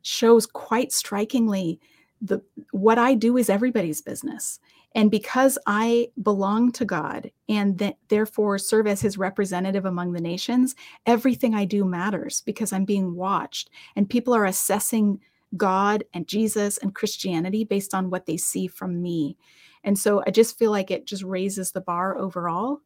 shows 0.02 0.46
quite 0.46 0.92
strikingly 0.92 1.80
the 2.20 2.40
what 2.70 2.98
I 2.98 3.14
do 3.14 3.36
is 3.36 3.50
everybody's 3.50 4.00
business. 4.00 4.58
And 4.94 5.10
because 5.10 5.58
I 5.66 6.08
belong 6.22 6.70
to 6.72 6.84
God 6.84 7.30
and 7.48 7.94
therefore 8.08 8.58
serve 8.58 8.86
as 8.86 9.00
his 9.00 9.18
representative 9.18 9.84
among 9.84 10.12
the 10.12 10.20
nations, 10.20 10.76
everything 11.04 11.54
I 11.54 11.64
do 11.64 11.84
matters 11.84 12.42
because 12.46 12.72
I'm 12.72 12.84
being 12.84 13.16
watched 13.16 13.70
and 13.96 14.08
people 14.08 14.34
are 14.34 14.46
assessing 14.46 15.20
God 15.56 16.04
and 16.14 16.28
Jesus 16.28 16.78
and 16.78 16.94
Christianity 16.94 17.64
based 17.64 17.92
on 17.92 18.08
what 18.08 18.26
they 18.26 18.36
see 18.36 18.68
from 18.68 19.02
me. 19.02 19.36
And 19.84 19.98
so 19.98 20.22
I 20.26 20.30
just 20.30 20.58
feel 20.58 20.70
like 20.70 20.90
it 20.90 21.06
just 21.06 21.22
raises 21.22 21.70
the 21.70 21.80
bar 21.80 22.18
overall 22.18 22.80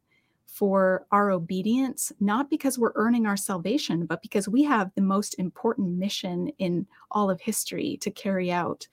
for 0.45 1.05
our 1.11 1.31
obedience, 1.31 2.11
not 2.19 2.49
because 2.49 2.77
we're 2.77 2.91
earning 2.95 3.25
our 3.25 3.37
salvation, 3.37 4.05
but 4.05 4.21
because 4.21 4.49
we 4.49 4.63
have 4.63 4.91
the 4.95 5.01
most 5.01 5.35
important 5.39 5.97
mission 5.97 6.49
in 6.57 6.85
all 7.11 7.29
of 7.29 7.39
history 7.39 7.97
to 8.01 8.11
carry 8.11 8.51
out. 8.51 8.87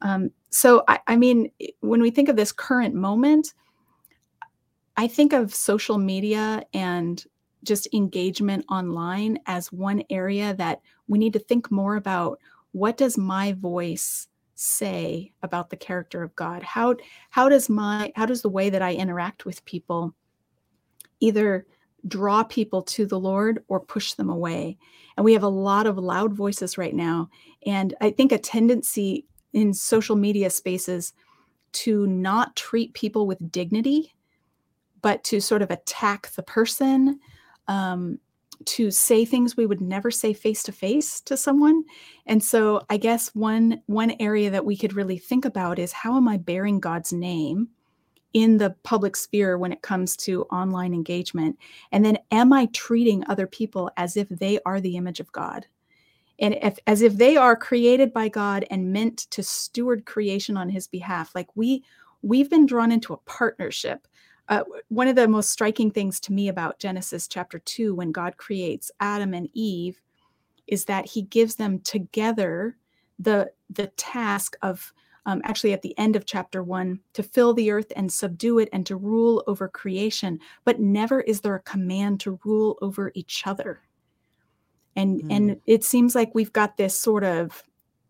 Um, 0.00 0.30
so, 0.50 0.82
I, 0.88 1.00
I 1.06 1.16
mean, 1.16 1.50
when 1.80 2.00
we 2.00 2.10
think 2.10 2.28
of 2.28 2.36
this 2.36 2.52
current 2.52 2.94
moment, 2.94 3.54
I 4.96 5.06
think 5.06 5.32
of 5.32 5.54
social 5.54 5.98
media 5.98 6.64
and 6.72 7.24
just 7.64 7.88
engagement 7.92 8.64
online 8.68 9.38
as 9.46 9.72
one 9.72 10.02
area 10.10 10.54
that 10.54 10.80
we 11.08 11.18
need 11.18 11.32
to 11.34 11.38
think 11.38 11.70
more 11.70 11.96
about 11.96 12.38
what 12.72 12.96
does 12.96 13.16
my 13.16 13.52
voice 13.52 14.28
say 14.62 15.32
about 15.42 15.70
the 15.70 15.76
character 15.76 16.22
of 16.22 16.34
God? 16.36 16.62
How 16.62 16.96
how 17.30 17.48
does 17.48 17.68
my 17.68 18.12
how 18.16 18.26
does 18.26 18.42
the 18.42 18.48
way 18.48 18.70
that 18.70 18.82
I 18.82 18.94
interact 18.94 19.44
with 19.44 19.64
people 19.64 20.14
either 21.20 21.66
draw 22.08 22.42
people 22.42 22.82
to 22.82 23.06
the 23.06 23.18
Lord 23.18 23.64
or 23.68 23.80
push 23.80 24.14
them 24.14 24.30
away? 24.30 24.78
And 25.16 25.24
we 25.24 25.32
have 25.34 25.42
a 25.42 25.48
lot 25.48 25.86
of 25.86 25.98
loud 25.98 26.34
voices 26.34 26.78
right 26.78 26.94
now, 26.94 27.28
and 27.66 27.94
I 28.00 28.10
think 28.10 28.32
a 28.32 28.38
tendency 28.38 29.26
in 29.52 29.74
social 29.74 30.16
media 30.16 30.48
spaces 30.48 31.12
to 31.72 32.06
not 32.06 32.56
treat 32.56 32.94
people 32.94 33.26
with 33.26 33.52
dignity 33.52 34.14
but 35.02 35.24
to 35.24 35.40
sort 35.40 35.62
of 35.62 35.70
attack 35.70 36.30
the 36.30 36.42
person, 36.42 37.18
um, 37.68 38.18
to 38.66 38.90
say 38.90 39.24
things 39.24 39.56
we 39.56 39.66
would 39.66 39.80
never 39.80 40.10
say 40.10 40.32
face 40.32 40.62
to 40.64 40.72
face 40.72 41.20
to 41.22 41.36
someone. 41.36 41.84
And 42.26 42.42
so 42.42 42.82
I 42.90 42.96
guess 42.96 43.34
one 43.34 43.82
one 43.86 44.14
area 44.20 44.50
that 44.50 44.64
we 44.64 44.76
could 44.76 44.94
really 44.94 45.18
think 45.18 45.44
about 45.44 45.78
is 45.78 45.92
how 45.92 46.16
am 46.16 46.28
I 46.28 46.36
bearing 46.36 46.80
God's 46.80 47.12
name 47.12 47.68
in 48.32 48.58
the 48.58 48.74
public 48.82 49.16
sphere 49.16 49.58
when 49.58 49.72
it 49.72 49.82
comes 49.82 50.16
to 50.18 50.44
online 50.44 50.94
engagement? 50.94 51.58
And 51.90 52.04
then 52.04 52.18
am 52.30 52.52
I 52.52 52.66
treating 52.72 53.24
other 53.26 53.46
people 53.46 53.90
as 53.96 54.16
if 54.16 54.28
they 54.28 54.58
are 54.64 54.80
the 54.80 54.96
image 54.96 55.20
of 55.20 55.32
God? 55.32 55.66
And 56.38 56.58
if, 56.62 56.78
as 56.86 57.02
if 57.02 57.14
they 57.14 57.36
are 57.36 57.54
created 57.54 58.12
by 58.12 58.28
God 58.28 58.64
and 58.70 58.92
meant 58.92 59.18
to 59.30 59.42
steward 59.42 60.06
creation 60.06 60.56
on 60.56 60.68
his 60.68 60.88
behalf, 60.88 61.34
like 61.34 61.48
we 61.54 61.84
we've 62.22 62.48
been 62.50 62.66
drawn 62.66 62.92
into 62.92 63.12
a 63.12 63.18
partnership 63.18 64.06
uh, 64.52 64.64
one 64.88 65.08
of 65.08 65.16
the 65.16 65.26
most 65.26 65.48
striking 65.48 65.90
things 65.90 66.20
to 66.20 66.30
me 66.30 66.48
about 66.48 66.78
Genesis 66.78 67.26
chapter 67.26 67.58
2, 67.58 67.94
when 67.94 68.12
God 68.12 68.36
creates 68.36 68.90
Adam 69.00 69.32
and 69.32 69.48
Eve, 69.54 69.98
is 70.66 70.84
that 70.84 71.06
he 71.06 71.22
gives 71.22 71.54
them 71.54 71.78
together 71.80 72.76
the, 73.18 73.50
the 73.70 73.86
task 73.96 74.54
of 74.60 74.92
um, 75.24 75.40
actually 75.44 75.72
at 75.72 75.80
the 75.80 75.96
end 75.98 76.16
of 76.16 76.26
chapter 76.26 76.62
one 76.62 77.00
to 77.14 77.22
fill 77.22 77.54
the 77.54 77.70
earth 77.70 77.92
and 77.96 78.12
subdue 78.12 78.58
it 78.58 78.68
and 78.74 78.84
to 78.84 78.96
rule 78.96 79.42
over 79.46 79.68
creation 79.68 80.40
but 80.64 80.80
never 80.80 81.20
is 81.20 81.40
there 81.40 81.54
a 81.54 81.60
command 81.60 82.18
to 82.18 82.40
rule 82.44 82.76
over 82.82 83.12
each 83.14 83.46
other 83.46 83.82
and 84.96 85.22
mm. 85.22 85.26
and 85.30 85.60
it 85.64 85.84
seems 85.84 86.16
like 86.16 86.34
we've 86.34 86.52
got 86.52 86.76
this 86.76 86.98
sort 86.98 87.22
of 87.22 87.62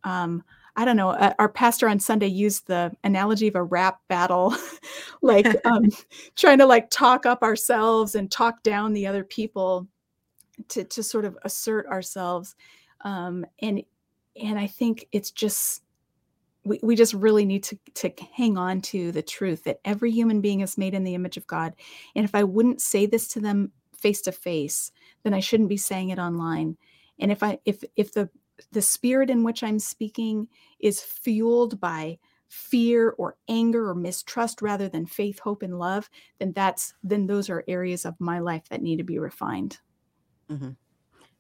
um, 0.05 0.43
I 0.75 0.85
don't 0.85 0.97
know, 0.97 1.11
uh, 1.11 1.35
our 1.39 1.51
pastor 1.51 1.89
on 1.89 2.01
Sunday 2.01 2.29
used 2.29 2.67
the 2.67 2.93
analogy 3.05 3.47
of 3.47 3.57
a 3.57 3.63
rap 3.63 4.01
battle, 4.09 4.57
like 5.23 5.47
um, 5.67 5.91
trying 6.35 6.59
to 6.59 6.67
like 6.67 6.89
talk 6.91 7.27
up 7.27 7.43
ourselves 7.43 8.15
and 8.15 8.31
talk 8.31 8.63
down 8.63 8.93
the 8.93 9.07
other 9.07 9.25
people 9.25 9.87
to, 10.69 10.85
to 10.85 11.03
sort 11.03 11.25
of 11.25 11.37
assert 11.43 11.87
ourselves. 11.87 12.55
Um, 13.03 13.45
and, 13.61 13.83
and 14.41 14.59
I 14.59 14.67
think 14.67 15.07
it's 15.13 15.31
just, 15.31 15.83
we, 16.65 16.81
we 16.83 16.97
just 16.97 17.13
really 17.13 17.45
need 17.45 17.65
to, 17.65 17.79
to 17.95 18.13
hang 18.35 18.57
on 18.57 18.81
to 18.83 19.13
the 19.13 19.23
truth 19.23 19.65
that 19.65 19.81
every 19.85 20.11
human 20.11 20.41
being 20.41 20.61
is 20.61 20.79
made 20.79 20.95
in 20.95 21.05
the 21.05 21.15
image 21.15 21.37
of 21.37 21.47
God. 21.47 21.75
And 22.15 22.25
if 22.25 22.35
I 22.35 22.45
wouldn't 22.45 22.81
say 22.81 23.05
this 23.05 23.29
to 23.29 23.41
them 23.41 23.73
face 23.99 24.23
to 24.23 24.33
face, 24.33 24.91
then 25.23 25.35
I 25.35 25.41
shouldn't 25.41 25.69
be 25.69 25.77
saying 25.77 26.11
it 26.11 26.19
online. 26.19 26.79
And 27.19 27.31
if 27.31 27.43
I, 27.43 27.59
if, 27.65 27.85
if 27.95 28.13
the 28.13 28.31
the 28.73 28.83
spirit 28.83 29.31
in 29.31 29.45
which 29.45 29.63
I'm 29.63 29.79
speaking 29.79 30.49
is 30.79 31.01
fueled 31.01 31.81
by 31.81 32.19
fear 32.53 33.15
or 33.17 33.37
anger 33.49 33.89
or 33.89 33.95
mistrust 33.95 34.61
rather 34.61 34.87
than 34.87 35.07
faith, 35.07 35.39
hope, 35.39 35.63
and 35.63 35.79
love, 35.79 36.11
then 36.39 36.53
that's 36.53 36.93
then 37.03 37.27
those 37.27 37.49
are 37.49 37.65
areas 37.67 38.05
of 38.05 38.15
my 38.21 38.41
life 38.41 38.69
that 38.69 38.83
need 38.83 38.97
to 38.97 39.05
be 39.05 39.19
refined. 39.19 39.79
Mm-hmm. 40.51 40.71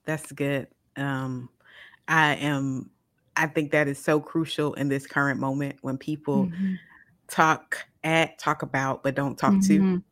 That's 0.07 0.33
good. 0.33 0.69
Um, 0.97 1.51
I 2.09 2.37
am. 2.37 2.91
I 3.37 3.47
think 3.47 3.73
that 3.73 3.89
is 3.89 3.99
so 3.99 4.21
crucial 4.21 4.75
in 4.75 4.89
this 4.89 5.07
current 5.07 5.39
moment 5.39 5.77
when 5.83 5.99
people 5.99 6.47
mm-hmm. 6.47 6.75
talk 7.29 7.87
at, 8.05 8.39
talk 8.39 8.63
about, 8.63 9.03
but 9.03 9.15
don't 9.15 9.37
talk 9.39 9.53
mm-hmm. 9.53 9.97
to. 9.97 10.03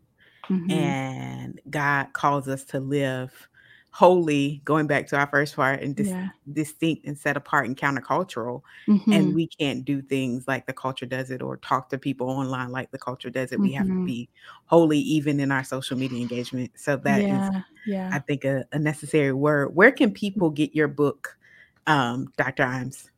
Mm-hmm. 0.52 0.70
And 0.70 1.60
God 1.70 2.12
calls 2.12 2.48
us 2.48 2.64
to 2.66 2.80
live 2.80 3.48
holy 3.92 4.60
going 4.64 4.86
back 4.86 5.06
to 5.08 5.16
our 5.16 5.26
first 5.26 5.56
part 5.56 5.82
and 5.82 5.96
dis- 5.96 6.08
yeah. 6.08 6.28
distinct 6.52 7.04
and 7.06 7.18
set 7.18 7.36
apart 7.36 7.66
and 7.66 7.76
countercultural 7.76 8.62
mm-hmm. 8.86 9.12
and 9.12 9.34
we 9.34 9.48
can't 9.48 9.84
do 9.84 10.00
things 10.00 10.46
like 10.46 10.64
the 10.66 10.72
culture 10.72 11.06
does 11.06 11.30
it 11.30 11.42
or 11.42 11.56
talk 11.56 11.88
to 11.88 11.98
people 11.98 12.28
online 12.28 12.70
like 12.70 12.90
the 12.92 12.98
culture 12.98 13.30
does 13.30 13.50
it 13.50 13.56
mm-hmm. 13.56 13.64
we 13.64 13.72
have 13.72 13.86
to 13.86 13.92
mm-hmm. 13.92 14.04
be 14.04 14.28
holy 14.66 14.98
even 14.98 15.40
in 15.40 15.50
our 15.50 15.64
social 15.64 15.98
media 15.98 16.20
engagement 16.20 16.70
so 16.76 16.96
that 16.96 17.20
yeah. 17.20 17.50
is, 17.50 17.56
yeah. 17.86 18.10
i 18.12 18.18
think 18.20 18.44
a, 18.44 18.64
a, 18.72 18.78
necessary 18.78 19.32
word 19.32 19.74
where 19.74 19.90
can 19.90 20.12
people 20.12 20.50
get 20.50 20.74
your 20.74 20.88
book 20.88 21.36
um, 21.88 22.32
dr 22.36 22.62
imes 22.62 23.08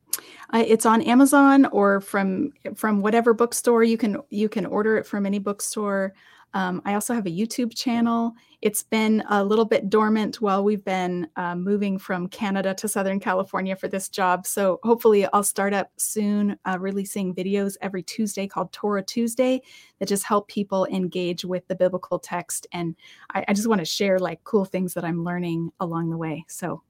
uh, 0.52 0.62
it's 0.66 0.84
on 0.84 1.00
Amazon 1.02 1.64
or 1.66 2.00
from 2.00 2.52
from 2.74 3.00
whatever 3.00 3.32
bookstore 3.32 3.82
you 3.82 3.96
can 3.96 4.18
you 4.28 4.48
can 4.48 4.66
order 4.66 4.98
it 4.98 5.06
from 5.06 5.24
any 5.24 5.38
bookstore. 5.38 6.12
Um, 6.54 6.82
I 6.84 6.94
also 6.94 7.14
have 7.14 7.26
a 7.26 7.30
YouTube 7.30 7.74
channel. 7.76 8.34
It's 8.60 8.82
been 8.82 9.22
a 9.28 9.42
little 9.42 9.64
bit 9.64 9.90
dormant 9.90 10.40
while 10.40 10.62
we've 10.62 10.84
been 10.84 11.28
uh, 11.36 11.56
moving 11.56 11.98
from 11.98 12.28
Canada 12.28 12.74
to 12.74 12.88
Southern 12.88 13.18
California 13.18 13.74
for 13.74 13.88
this 13.88 14.08
job. 14.08 14.46
So 14.46 14.78
hopefully, 14.82 15.26
I'll 15.32 15.42
start 15.42 15.74
up 15.74 15.90
soon, 15.96 16.58
uh, 16.64 16.78
releasing 16.78 17.34
videos 17.34 17.76
every 17.80 18.02
Tuesday 18.02 18.46
called 18.46 18.72
Torah 18.72 19.02
Tuesday 19.02 19.62
that 19.98 20.08
just 20.08 20.24
help 20.24 20.48
people 20.48 20.86
engage 20.86 21.44
with 21.44 21.66
the 21.68 21.74
biblical 21.74 22.18
text. 22.18 22.66
And 22.72 22.94
I, 23.30 23.44
I 23.48 23.52
just 23.52 23.68
want 23.68 23.80
to 23.80 23.84
share 23.84 24.18
like 24.18 24.44
cool 24.44 24.64
things 24.64 24.94
that 24.94 25.04
I'm 25.04 25.24
learning 25.24 25.72
along 25.80 26.10
the 26.10 26.16
way. 26.16 26.44
So 26.48 26.82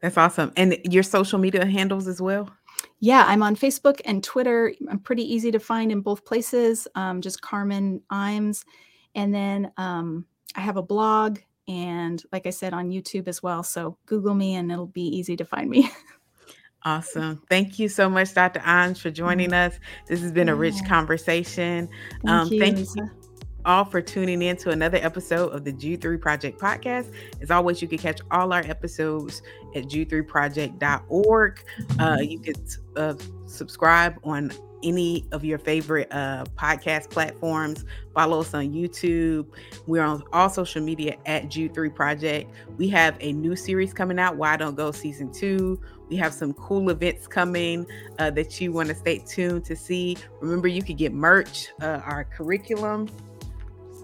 that's 0.00 0.16
awesome. 0.16 0.52
And 0.56 0.78
your 0.84 1.02
social 1.02 1.38
media 1.38 1.64
handles 1.64 2.06
as 2.06 2.20
well? 2.20 2.50
Yeah, 3.00 3.24
I'm 3.26 3.42
on 3.42 3.56
Facebook 3.56 4.00
and 4.04 4.22
Twitter. 4.22 4.72
I'm 4.90 5.00
pretty 5.00 5.22
easy 5.22 5.50
to 5.52 5.58
find 5.58 5.92
in 5.92 6.00
both 6.00 6.24
places. 6.24 6.88
Um, 6.94 7.20
just 7.20 7.42
Carmen 7.42 8.00
Imes. 8.10 8.64
And 9.14 9.34
then 9.34 9.72
um, 9.76 10.26
I 10.54 10.60
have 10.60 10.76
a 10.76 10.82
blog 10.82 11.38
and, 11.68 12.22
like 12.32 12.46
I 12.46 12.50
said, 12.50 12.72
on 12.72 12.90
YouTube 12.90 13.28
as 13.28 13.42
well. 13.42 13.62
So 13.62 13.98
Google 14.06 14.34
me 14.34 14.54
and 14.54 14.70
it'll 14.70 14.86
be 14.86 15.06
easy 15.06 15.36
to 15.36 15.44
find 15.44 15.70
me. 15.70 15.90
Awesome. 16.86 17.42
Thank 17.50 17.80
you 17.80 17.88
so 17.88 18.08
much, 18.08 18.32
Dr. 18.32 18.60
Imes, 18.60 19.00
for 19.00 19.10
joining 19.10 19.50
mm-hmm. 19.50 19.74
us. 19.74 19.80
This 20.06 20.20
has 20.20 20.30
been 20.30 20.48
a 20.48 20.54
rich 20.54 20.76
conversation. 20.86 21.88
Thank 22.24 22.30
um, 22.30 22.52
you. 22.52 22.60
Thank 22.60 22.78
you 22.94 23.25
all 23.66 23.84
for 23.84 24.00
tuning 24.00 24.40
in 24.40 24.56
to 24.56 24.70
another 24.70 24.98
episode 24.98 25.48
of 25.48 25.64
the 25.64 25.72
Jude 25.72 26.00
3 26.00 26.16
Project 26.16 26.58
podcast. 26.58 27.12
As 27.42 27.50
always, 27.50 27.82
you 27.82 27.88
can 27.88 27.98
catch 27.98 28.20
all 28.30 28.52
our 28.52 28.60
episodes 28.60 29.42
at 29.74 29.84
jude3project.org. 29.84 31.64
Uh, 31.98 32.18
you 32.22 32.38
can 32.38 32.54
uh, 32.96 33.14
subscribe 33.46 34.18
on 34.24 34.52
any 34.82 35.26
of 35.32 35.44
your 35.44 35.58
favorite 35.58 36.06
uh, 36.12 36.44
podcast 36.56 37.10
platforms. 37.10 37.84
Follow 38.14 38.40
us 38.40 38.54
on 38.54 38.72
YouTube. 38.72 39.46
We're 39.86 40.04
on 40.04 40.22
all 40.32 40.48
social 40.48 40.82
media 40.82 41.16
at 41.26 41.48
Jude 41.48 41.74
3 41.74 41.88
Project. 41.90 42.50
We 42.76 42.88
have 42.90 43.16
a 43.20 43.32
new 43.32 43.56
series 43.56 43.92
coming 43.92 44.18
out, 44.18 44.36
Why 44.36 44.56
Don't 44.56 44.76
Go 44.76 44.92
Season 44.92 45.32
2. 45.32 45.80
We 46.08 46.16
have 46.16 46.32
some 46.32 46.52
cool 46.54 46.88
events 46.90 47.26
coming 47.26 47.84
uh, 48.20 48.30
that 48.30 48.60
you 48.60 48.70
want 48.70 48.90
to 48.90 48.94
stay 48.94 49.18
tuned 49.18 49.64
to 49.64 49.74
see. 49.74 50.16
Remember, 50.40 50.68
you 50.68 50.82
can 50.82 50.94
get 50.94 51.12
merch, 51.12 51.68
uh, 51.80 52.00
our 52.04 52.24
curriculum 52.24 53.08